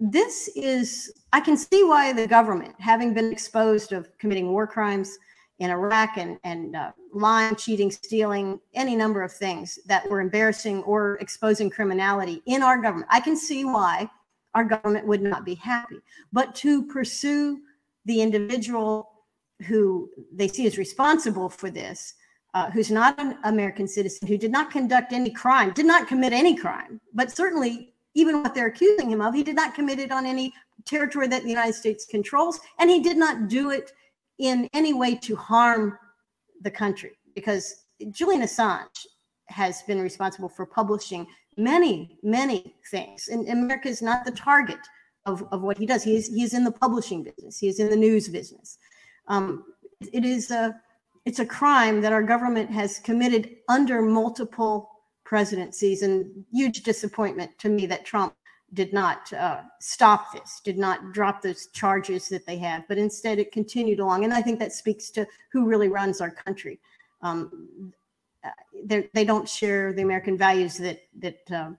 this 0.00 0.48
is 0.56 1.12
I 1.32 1.40
can 1.40 1.56
see 1.56 1.84
why 1.84 2.12
the 2.12 2.26
government, 2.26 2.74
having 2.78 3.14
been 3.14 3.32
exposed 3.32 3.92
of 3.92 4.08
committing 4.18 4.52
war 4.52 4.66
crimes 4.66 5.16
in 5.58 5.70
Iraq 5.70 6.16
and, 6.16 6.38
and 6.44 6.74
uh, 6.74 6.92
lying, 7.12 7.54
cheating, 7.54 7.90
stealing, 7.90 8.60
any 8.74 8.96
number 8.96 9.22
of 9.22 9.32
things 9.32 9.78
that 9.86 10.08
were 10.10 10.20
embarrassing 10.20 10.82
or 10.82 11.16
exposing 11.20 11.70
criminality 11.70 12.42
in 12.46 12.62
our 12.62 12.80
government, 12.80 13.08
I 13.10 13.20
can 13.20 13.36
see 13.36 13.64
why 13.64 14.10
our 14.54 14.64
government 14.64 15.06
would 15.06 15.22
not 15.22 15.44
be 15.44 15.54
happy. 15.54 15.98
But 16.32 16.54
to 16.56 16.84
pursue 16.86 17.60
the 18.04 18.20
individual 18.20 19.10
who 19.66 20.10
they 20.32 20.48
see 20.48 20.66
as 20.66 20.76
responsible 20.76 21.48
for 21.48 21.70
this, 21.70 22.14
uh, 22.54 22.70
who's 22.70 22.90
not 22.90 23.18
an 23.20 23.38
American 23.44 23.88
citizen, 23.88 24.28
who 24.28 24.38
did 24.38 24.50
not 24.50 24.70
conduct 24.70 25.12
any 25.12 25.30
crime, 25.30 25.72
did 25.72 25.86
not 25.86 26.08
commit 26.08 26.32
any 26.32 26.56
crime, 26.56 27.00
but 27.12 27.30
certainly 27.30 27.93
even 28.14 28.42
what 28.42 28.54
they're 28.54 28.68
accusing 28.68 29.10
him 29.10 29.20
of, 29.20 29.34
he 29.34 29.42
did 29.42 29.56
not 29.56 29.74
commit 29.74 29.98
it 29.98 30.12
on 30.12 30.26
any 30.26 30.52
territory 30.84 31.26
that 31.28 31.42
the 31.42 31.48
United 31.48 31.74
States 31.74 32.06
controls, 32.06 32.60
and 32.78 32.90
he 32.90 33.00
did 33.00 33.16
not 33.16 33.48
do 33.48 33.70
it 33.70 33.92
in 34.38 34.68
any 34.72 34.92
way 34.92 35.14
to 35.14 35.36
harm 35.36 35.98
the 36.62 36.70
country 36.70 37.12
because 37.34 37.84
Julian 38.10 38.42
Assange 38.42 39.06
has 39.46 39.82
been 39.82 40.00
responsible 40.00 40.48
for 40.48 40.66
publishing 40.66 41.26
many, 41.56 42.18
many 42.22 42.74
things. 42.90 43.28
And 43.28 43.48
America 43.48 43.88
is 43.88 44.02
not 44.02 44.24
the 44.24 44.32
target 44.32 44.78
of, 45.26 45.46
of 45.52 45.62
what 45.62 45.78
he 45.78 45.86
does. 45.86 46.02
He 46.02 46.16
is, 46.16 46.54
in 46.54 46.64
the 46.64 46.72
publishing 46.72 47.22
business, 47.22 47.58
he 47.58 47.68
is 47.68 47.78
in 47.78 47.90
the 47.90 47.96
news 47.96 48.28
business. 48.28 48.78
Um, 49.28 49.64
it 50.12 50.24
is 50.24 50.50
a 50.50 50.74
it's 51.24 51.38
a 51.38 51.46
crime 51.46 52.02
that 52.02 52.12
our 52.12 52.22
government 52.22 52.68
has 52.70 52.98
committed 52.98 53.56
under 53.70 54.02
multiple 54.02 54.93
presidencies 55.24 56.02
and 56.02 56.44
huge 56.52 56.82
disappointment 56.82 57.58
to 57.58 57.68
me 57.68 57.86
that 57.86 58.04
Trump 58.04 58.34
did 58.74 58.92
not 58.92 59.32
uh, 59.32 59.62
stop 59.80 60.32
this, 60.32 60.60
did 60.64 60.76
not 60.76 61.12
drop 61.12 61.40
those 61.40 61.68
charges 61.68 62.28
that 62.28 62.44
they 62.44 62.58
have, 62.58 62.86
but 62.88 62.98
instead 62.98 63.38
it 63.38 63.52
continued 63.52 64.00
along. 64.00 64.24
And 64.24 64.34
I 64.34 64.42
think 64.42 64.58
that 64.58 64.72
speaks 64.72 65.10
to 65.10 65.26
who 65.52 65.66
really 65.66 65.88
runs 65.88 66.20
our 66.20 66.30
country. 66.30 66.80
Um, 67.22 67.92
uh, 68.44 69.00
they 69.12 69.24
don't 69.24 69.48
share 69.48 69.92
the 69.92 70.02
American 70.02 70.36
values 70.36 70.76
that 70.78 71.00
that 71.20 71.50
uh, 71.50 71.70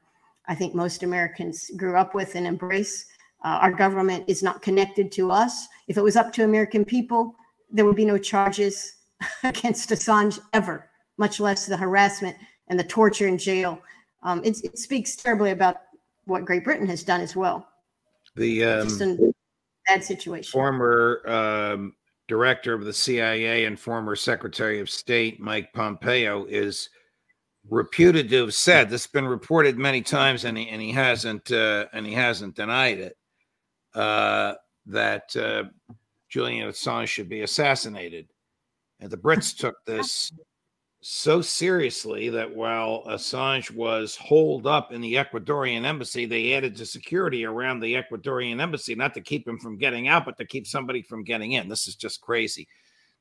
I 0.48 0.56
think 0.56 0.74
most 0.74 1.04
Americans 1.04 1.70
grew 1.76 1.96
up 1.96 2.16
with 2.16 2.36
and 2.36 2.48
embrace. 2.48 3.06
Uh, 3.44 3.60
our 3.62 3.72
government 3.72 4.24
is 4.28 4.42
not 4.42 4.62
connected 4.62 5.12
to 5.14 5.32
us. 5.32 5.68
If 5.88 5.98
it 5.98 6.04
was 6.04 6.16
up 6.16 6.34
to 6.34 6.44
American 6.44 6.84
people, 6.86 7.36
there 7.72 7.86
would 7.86 7.96
be 7.96 8.06
no 8.06 8.18
charges 8.18 8.96
against 9.44 9.90
Assange 9.90 10.40
ever, 10.54 10.90
much 11.18 11.40
less 11.40 11.66
the 11.66 11.78
harassment 11.78 12.36
and 12.68 12.80
the 12.80 12.84
torture 12.84 13.28
in 13.28 13.38
jail. 13.38 13.82
Um, 14.24 14.44
it, 14.44 14.64
it, 14.64 14.78
speaks 14.80 15.16
terribly 15.16 15.52
about 15.52 15.78
what 16.26 16.46
Great 16.46 16.64
Britain 16.64 16.88
has 16.88 17.04
done 17.04 17.22
as 17.22 17.36
well. 17.36 17.68
The 18.36 18.64
um, 18.64 19.34
bad 19.88 20.04
situation. 20.04 20.52
Former 20.52 21.22
um, 21.28 21.96
director 22.28 22.74
of 22.74 22.86
the 22.86 22.94
CIA 22.94 23.66
and 23.66 23.80
former 23.80 24.16
Secretary 24.16 24.80
of 24.80 24.90
State 24.90 25.40
Mike 25.40 25.72
Pompeo 25.74 26.46
is 26.46 26.90
reputed 27.70 28.30
to 28.30 28.42
have 28.42 28.54
said 28.54 28.90
this 28.90 29.04
has 29.04 29.12
been 29.12 29.28
reported 29.28 29.78
many 29.78 30.02
times 30.02 30.46
and 30.46 30.58
he, 30.58 30.70
and 30.70 30.82
he 30.82 30.92
hasn't 30.92 31.52
uh, 31.52 31.86
and 31.94 32.06
he 32.06 32.14
hasn't 32.14 32.56
denied 32.56 33.00
it 33.00 33.18
uh, 33.96 34.54
that 34.86 35.36
uh, 35.36 35.64
Julian 36.30 36.70
Assange 36.70 37.08
should 37.08 37.30
be 37.30 37.42
assassinated 37.42 38.28
and 39.00 39.10
the 39.10 39.18
Brits 39.18 39.58
took 39.58 39.84
this 39.86 40.32
so 41.08 41.40
seriously 41.40 42.30
that 42.30 42.56
while 42.56 43.04
Assange 43.06 43.70
was 43.70 44.16
holed 44.16 44.66
up 44.66 44.92
in 44.92 45.02
the 45.02 45.14
Ecuadorian 45.14 45.86
embassy, 45.86 46.26
they 46.26 46.54
added 46.54 46.76
to 46.78 46.86
security 46.88 47.46
around 47.46 47.80
the 47.80 47.94
Ecuadorian 47.94 48.60
embassy, 48.60 48.96
not 48.96 49.14
to 49.14 49.22
keep 49.22 49.48
him 49.48 49.60
from 49.60 49.78
getting 49.78 50.08
out, 50.08 50.26
but 50.26 50.36
to 50.40 50.46
keep 50.46 50.66
somebody 50.66 51.04
from 51.04 51.24
getting 51.24 51.52
in. 51.52 51.70
This 51.70 51.88
is 51.88 51.96
just 51.96 52.22
crazy. 52.22 52.68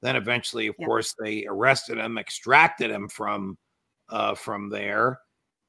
Then 0.00 0.16
eventually, 0.16 0.66
of 0.66 0.76
yeah. 0.78 0.86
course, 0.86 1.14
they 1.22 1.44
arrested 1.46 1.98
him, 1.98 2.16
extracted 2.16 2.90
him 2.90 3.06
from 3.06 3.58
uh, 4.08 4.34
from 4.34 4.70
there, 4.70 5.20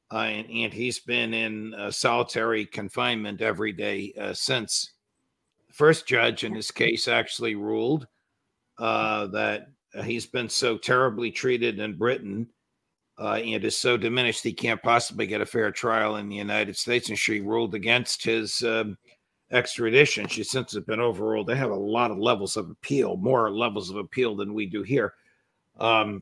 uh, 0.09 0.19
and, 0.19 0.49
and, 0.49 0.73
he's 0.73 0.99
been 0.99 1.33
in 1.33 1.73
uh, 1.73 1.91
solitary 1.91 2.65
confinement 2.65 3.41
every 3.41 3.73
day 3.73 4.13
uh, 4.17 4.33
since. 4.33 4.93
The 5.67 5.73
first 5.73 6.07
judge 6.07 6.45
in 6.45 6.53
this 6.53 6.71
case 6.71 7.09
actually 7.09 7.55
ruled 7.55 8.07
uh, 9.95 10.01
he's 10.03 10.25
been 10.25 10.49
so 10.49 10.77
terribly 10.77 11.31
treated 11.31 11.79
in 11.79 11.97
Britain 11.97 12.47
uh, 13.19 13.35
and 13.35 13.63
is 13.63 13.77
so 13.77 13.97
diminished 13.97 14.43
he 14.43 14.53
can't 14.53 14.81
possibly 14.81 15.25
get 15.25 15.41
a 15.41 15.45
fair 15.45 15.71
trial 15.71 16.17
in 16.17 16.27
the 16.29 16.35
United 16.35 16.75
States. 16.75 17.09
And 17.09 17.17
she 17.17 17.41
ruled 17.41 17.75
against 17.75 18.23
his 18.23 18.61
um, 18.63 18.97
extradition. 19.51 20.27
She 20.27 20.43
since 20.43 20.73
has 20.73 20.83
been 20.83 20.99
overruled. 20.99 21.47
They 21.47 21.55
have 21.55 21.71
a 21.71 21.75
lot 21.75 22.11
of 22.11 22.17
levels 22.17 22.57
of 22.57 22.69
appeal, 22.69 23.17
more 23.17 23.49
levels 23.51 23.89
of 23.89 23.97
appeal 23.97 24.35
than 24.35 24.53
we 24.53 24.65
do 24.65 24.83
here. 24.83 25.13
Um, 25.79 26.21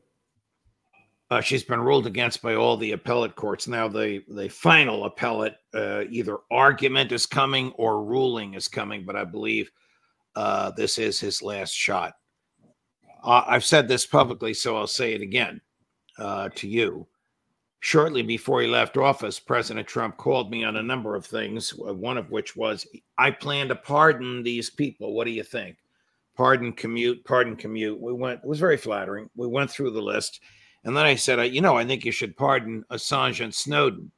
uh, 1.30 1.40
she's 1.40 1.64
been 1.64 1.80
ruled 1.80 2.06
against 2.06 2.42
by 2.42 2.54
all 2.54 2.76
the 2.76 2.92
appellate 2.92 3.34
courts. 3.34 3.66
Now, 3.66 3.88
the 3.88 4.22
the 4.28 4.48
final 4.48 5.04
appellate 5.04 5.56
uh, 5.72 6.02
either 6.10 6.38
argument 6.50 7.12
is 7.12 7.26
coming 7.26 7.72
or 7.72 8.04
ruling 8.04 8.54
is 8.54 8.68
coming, 8.68 9.04
but 9.04 9.16
I 9.16 9.24
believe 9.24 9.70
uh, 10.36 10.70
this 10.72 10.98
is 10.98 11.18
his 11.18 11.42
last 11.42 11.72
shot. 11.72 12.14
Uh, 13.24 13.42
I've 13.46 13.64
said 13.64 13.88
this 13.88 14.06
publicly, 14.06 14.52
so 14.54 14.76
I'll 14.76 14.86
say 14.86 15.14
it 15.14 15.22
again 15.22 15.60
uh, 16.18 16.50
to 16.56 16.68
you. 16.68 17.06
Shortly 17.80 18.22
before 18.22 18.62
he 18.62 18.66
left 18.66 18.96
office, 18.96 19.38
President 19.40 19.86
Trump 19.86 20.16
called 20.16 20.50
me 20.50 20.64
on 20.64 20.76
a 20.76 20.82
number 20.82 21.16
of 21.16 21.26
things, 21.26 21.70
one 21.74 22.16
of 22.16 22.30
which 22.30 22.56
was, 22.56 22.86
I 23.18 23.30
plan 23.30 23.68
to 23.68 23.76
pardon 23.76 24.42
these 24.42 24.70
people. 24.70 25.14
What 25.14 25.26
do 25.26 25.32
you 25.32 25.42
think? 25.42 25.76
Pardon 26.36 26.72
commute, 26.72 27.24
pardon 27.24 27.56
commute. 27.56 28.00
We 28.00 28.12
went, 28.12 28.40
it 28.42 28.48
was 28.48 28.58
very 28.58 28.76
flattering. 28.76 29.28
We 29.36 29.46
went 29.46 29.70
through 29.70 29.90
the 29.90 30.02
list. 30.02 30.40
And 30.84 30.96
then 30.96 31.04
I 31.04 31.14
said, 31.14 31.54
you 31.54 31.60
know, 31.60 31.76
I 31.76 31.84
think 31.84 32.04
you 32.04 32.12
should 32.12 32.36
pardon 32.36 32.84
Assange 32.90 33.42
and 33.42 33.54
Snowden. 33.54 34.10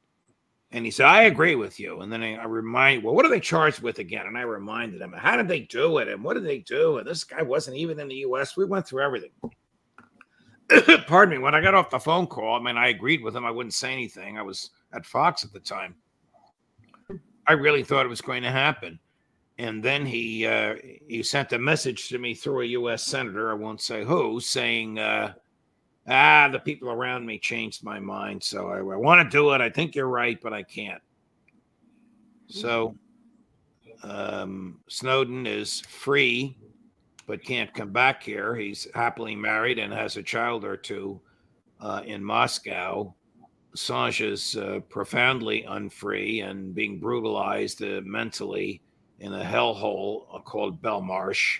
And 0.71 0.83
he 0.83 0.91
said, 0.91 1.05
I 1.05 1.23
agree 1.23 1.55
with 1.55 1.79
you. 1.79 2.01
And 2.01 2.11
then 2.11 2.21
I, 2.21 2.35
I 2.35 2.45
remind, 2.45 3.01
well, 3.01 3.15
what 3.15 3.25
are 3.25 3.29
they 3.29 3.39
charged 3.39 3.81
with 3.81 3.99
again? 3.99 4.25
And 4.27 4.37
I 4.37 4.41
reminded 4.41 5.01
him, 5.01 5.13
how 5.13 5.37
did 5.37 5.47
they 5.47 5.61
do 5.61 5.99
it? 5.99 6.09
And 6.09 6.23
what 6.23 6.33
did 6.33 6.45
they 6.45 6.59
do? 6.59 6.97
And 6.97 7.07
this 7.07 7.23
guy 7.23 7.41
wasn't 7.41 7.77
even 7.77 7.99
in 7.99 8.09
the 8.09 8.15
US. 8.15 8.57
We 8.57 8.65
went 8.65 8.85
through 8.85 9.03
everything. 9.03 9.31
Pardon 11.07 11.35
me. 11.35 11.43
When 11.43 11.55
I 11.55 11.61
got 11.61 11.73
off 11.73 11.89
the 11.89 11.99
phone 11.99 12.27
call, 12.27 12.59
I 12.59 12.61
mean, 12.61 12.77
I 12.77 12.89
agreed 12.89 13.23
with 13.23 13.35
him. 13.35 13.45
I 13.45 13.51
wouldn't 13.51 13.73
say 13.73 13.93
anything. 13.93 14.37
I 14.37 14.41
was 14.41 14.71
at 14.93 15.05
Fox 15.05 15.45
at 15.45 15.53
the 15.53 15.59
time. 15.59 15.95
I 17.47 17.53
really 17.53 17.83
thought 17.83 18.05
it 18.05 18.09
was 18.09 18.21
going 18.21 18.43
to 18.43 18.51
happen. 18.51 18.99
And 19.57 19.81
then 19.81 20.05
he 20.05 20.45
uh, 20.45 20.75
he 21.07 21.23
sent 21.23 21.53
a 21.53 21.57
message 21.57 22.09
to 22.09 22.19
me 22.19 22.35
through 22.35 22.61
a 22.61 22.65
U.S. 22.65 23.03
senator, 23.03 23.49
I 23.49 23.55
won't 23.55 23.81
say 23.81 24.03
who, 24.03 24.39
saying, 24.39 24.99
uh, 24.99 25.33
ah, 26.07 26.49
the 26.51 26.59
people 26.59 26.89
around 26.89 27.25
me 27.25 27.37
changed 27.37 27.83
my 27.83 27.99
mind. 27.99 28.41
So 28.43 28.69
I, 28.69 28.77
I 28.77 28.97
want 28.97 29.29
to 29.29 29.37
do 29.37 29.51
it. 29.51 29.61
I 29.61 29.69
think 29.69 29.95
you're 29.95 30.07
right, 30.07 30.39
but 30.41 30.53
I 30.53 30.63
can't. 30.63 31.01
So 32.47 32.95
um, 34.03 34.79
Snowden 34.87 35.45
is 35.45 35.81
free, 35.81 36.57
but 37.25 37.43
can't 37.43 37.73
come 37.73 37.91
back 37.91 38.23
here. 38.23 38.55
He's 38.55 38.87
happily 38.93 39.35
married 39.35 39.79
and 39.79 39.91
has 39.93 40.17
a 40.17 40.23
child 40.23 40.63
or 40.63 40.77
two 40.77 41.19
uh, 41.81 42.01
in 42.05 42.23
Moscow. 42.23 43.13
Assange 43.75 44.25
is 44.25 44.55
uh, 44.55 44.79
profoundly 44.89 45.63
unfree 45.63 46.41
and 46.41 46.73
being 46.73 46.99
brutalized 46.99 47.83
uh, 47.83 48.01
mentally 48.03 48.81
in 49.19 49.33
a 49.33 49.43
hellhole 49.43 50.25
uh, 50.33 50.39
called 50.39 50.81
Belmarsh. 50.81 51.59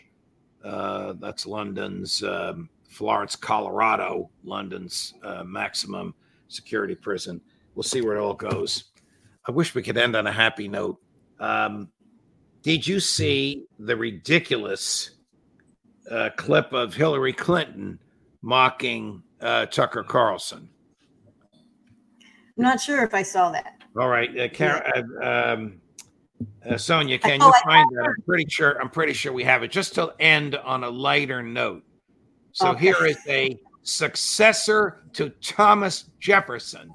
Uh, 0.63 1.13
that's 1.19 1.45
London's 1.45 2.23
um, 2.23 2.69
Florence, 2.97 3.35
Colorado, 3.35 4.27
London's 4.43 5.13
uh, 5.23 5.43
maximum 5.43 6.15
security 6.47 6.95
prison. 6.95 7.39
We'll 7.75 7.83
see 7.83 8.01
where 8.01 8.17
it 8.17 8.19
all 8.19 8.33
goes. 8.33 8.85
I 9.47 9.51
wish 9.51 9.75
we 9.75 9.83
could 9.83 9.97
end 9.97 10.15
on 10.15 10.25
a 10.25 10.31
happy 10.31 10.67
note. 10.67 10.99
Um, 11.39 11.89
did 12.63 12.87
you 12.87 12.99
see 12.99 13.65
the 13.77 13.95
ridiculous 13.95 15.11
uh, 16.09 16.31
clip 16.37 16.73
of 16.73 16.95
Hillary 16.95 17.33
Clinton 17.33 17.99
mocking 18.41 19.21
uh, 19.41 19.67
Tucker 19.67 20.01
Carlson? 20.01 20.67
I'm 22.57 22.63
not 22.63 22.81
sure 22.81 23.03
if 23.03 23.13
I 23.13 23.21
saw 23.21 23.51
that. 23.51 23.75
All 23.95 24.07
right, 24.07 24.31
uh, 24.35 24.65
uh, 24.65 25.53
um, 25.53 25.79
uh, 26.67 26.77
Sonia, 26.77 27.19
can 27.19 27.39
you 27.39 27.53
find 27.63 27.87
that? 27.95 28.05
I'm 28.07 28.23
pretty 28.25 28.49
sure. 28.49 28.81
I'm 28.81 28.89
pretty 28.89 29.13
sure 29.13 29.31
we 29.33 29.43
have 29.43 29.61
it. 29.61 29.69
Just 29.69 29.93
to 29.95 30.15
end 30.19 30.55
on 30.55 30.83
a 30.83 30.89
lighter 30.89 31.43
note. 31.43 31.83
So 32.51 32.69
okay. 32.69 32.85
here 32.85 33.05
is 33.05 33.17
a 33.27 33.59
successor 33.83 35.03
to 35.13 35.29
Thomas 35.41 36.09
Jefferson 36.19 36.89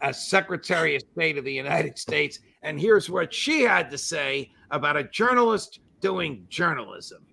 as 0.00 0.28
Secretary 0.28 0.96
of 0.96 1.02
State 1.12 1.38
of 1.38 1.44
the 1.44 1.52
United 1.52 1.98
States. 1.98 2.38
And 2.62 2.80
here's 2.80 3.08
what 3.10 3.32
she 3.32 3.62
had 3.62 3.90
to 3.90 3.98
say 3.98 4.50
about 4.70 4.96
a 4.96 5.04
journalist 5.04 5.80
doing 6.00 6.46
journalism. 6.48 7.26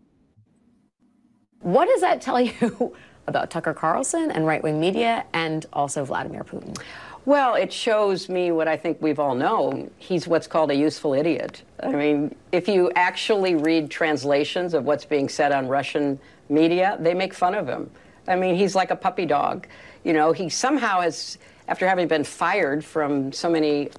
What 1.60 1.88
does 1.88 2.02
that 2.02 2.22
tell 2.22 2.42
you 2.42 2.96
about 3.28 3.50
Tucker 3.50 3.74
Carlson 3.74 4.32
and 4.32 4.46
right 4.46 4.62
wing 4.62 4.80
media 4.80 5.26
and 5.34 5.66
also 5.74 6.04
Vladimir 6.04 6.44
Putin? 6.44 6.78
Well, 7.26 7.56
it 7.56 7.72
shows 7.72 8.28
me 8.28 8.52
what 8.52 8.68
I 8.68 8.76
think 8.76 8.98
we've 9.00 9.20
all 9.20 9.34
known. 9.34 9.90
He's 9.98 10.28
what's 10.28 10.46
called 10.46 10.72
a 10.72 10.76
useful 10.76 11.14
idiot. 11.14 11.64
I 11.82 11.94
mean, 11.94 12.36
if 12.52 12.68
you 12.68 12.92
actually 12.96 13.56
read 13.56 13.90
translations 13.90 14.74
of 14.74 14.84
what's 14.84 15.06
being 15.06 15.30
said 15.30 15.54
on 15.54 15.70
Russian 15.70 16.20
media, 16.50 16.98
they 17.00 17.14
make 17.14 17.34
fun 17.34 17.56
of 17.56 17.66
him. 17.66 17.90
I 18.28 18.36
mean, 18.36 18.56
he's 18.56 18.76
like 18.76 18.92
a 18.92 18.96
puppy 18.96 19.26
dog. 19.26 19.68
You 20.04 20.12
know, 20.12 20.34
he 20.34 20.50
somehow 20.50 21.00
has, 21.00 21.38
after 21.70 21.88
having 21.88 22.10
been 22.10 22.26
fired 22.26 22.84
from 22.84 23.32
so 23.32 23.50
many 23.50 23.90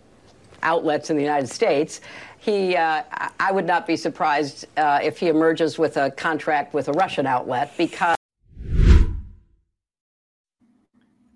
outlets 0.62 1.08
in 1.08 1.16
the 1.16 1.22
United 1.22 1.48
States, 1.48 2.02
he, 2.38 2.76
uh, 2.76 3.04
I 3.40 3.52
would 3.52 3.66
not 3.66 3.86
be 3.86 3.96
surprised 3.96 4.66
uh, 4.76 5.00
if 5.02 5.18
he 5.18 5.28
emerges 5.28 5.78
with 5.78 5.96
a 5.96 6.10
contract 6.10 6.74
with 6.74 6.88
a 6.88 6.92
Russian 6.92 7.26
outlet 7.26 7.72
because. 7.78 8.16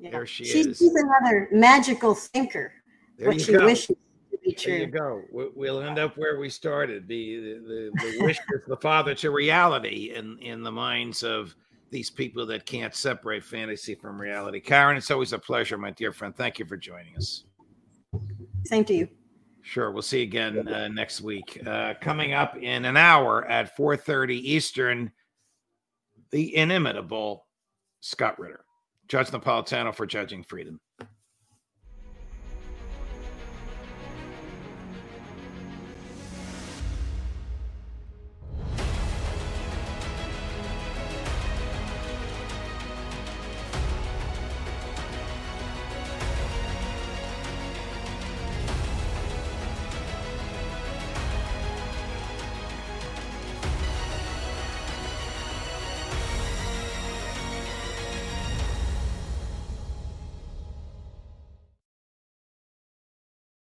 Yeah. 0.01 0.11
There 0.11 0.27
she 0.27 0.45
she's, 0.45 0.67
is. 0.67 0.79
She's 0.79 0.95
another 0.95 1.49
magical 1.51 2.15
thinker. 2.15 2.73
There 3.19 3.29
what 3.29 3.41
she 3.41 3.53
go. 3.53 3.65
wishes 3.65 3.97
to 4.31 4.39
be 4.43 4.53
true. 4.53 4.73
There 4.73 4.81
you 4.81 4.87
go. 4.87 5.51
We'll 5.55 5.83
end 5.83 5.99
up 5.99 6.17
where 6.17 6.39
we 6.39 6.49
started. 6.49 7.09
The 7.09 7.37
the, 7.37 7.91
the, 7.95 8.19
the 8.19 8.25
wish 8.25 8.39
is 8.53 8.61
the 8.67 8.77
father 8.77 9.15
to 9.17 9.31
reality 9.31 10.13
in 10.15 10.39
in 10.39 10.63
the 10.63 10.73
minds 10.73 11.23
of 11.23 11.55
these 11.91 12.11
people 12.11 12.47
that 12.47 12.67
can't 12.67 12.95
separate 12.95 13.43
fantasy 13.43 13.95
from 13.95 14.21
reality. 14.21 14.61
Karen, 14.61 14.97
it's 14.97 15.11
always 15.11 15.33
a 15.33 15.39
pleasure, 15.39 15.79
my 15.79 15.91
dear 15.91 16.13
friend. 16.13 16.37
Thank 16.37 16.59
you 16.59 16.67
for 16.67 16.77
joining 16.77 17.17
us. 17.17 17.45
Same 18.67 18.85
to 18.85 18.95
you. 18.95 19.09
Sure. 19.63 19.91
We'll 19.91 20.03
see 20.03 20.19
you 20.19 20.25
again 20.25 20.69
uh, 20.69 20.89
next 20.89 21.21
week. 21.21 21.61
Uh, 21.67 21.95
coming 22.01 22.33
up 22.33 22.57
in 22.57 22.85
an 22.85 22.97
hour 22.97 23.45
at 23.47 23.77
4:30 23.77 24.33
Eastern, 24.33 25.13
the 26.31 26.55
inimitable 26.57 27.47
Scott 28.01 28.39
Ritter. 28.39 28.65
Judge 29.09 29.31
Napolitano 29.31 29.95
for 29.95 30.07
Judging 30.07 30.43
Freedom. 30.43 30.79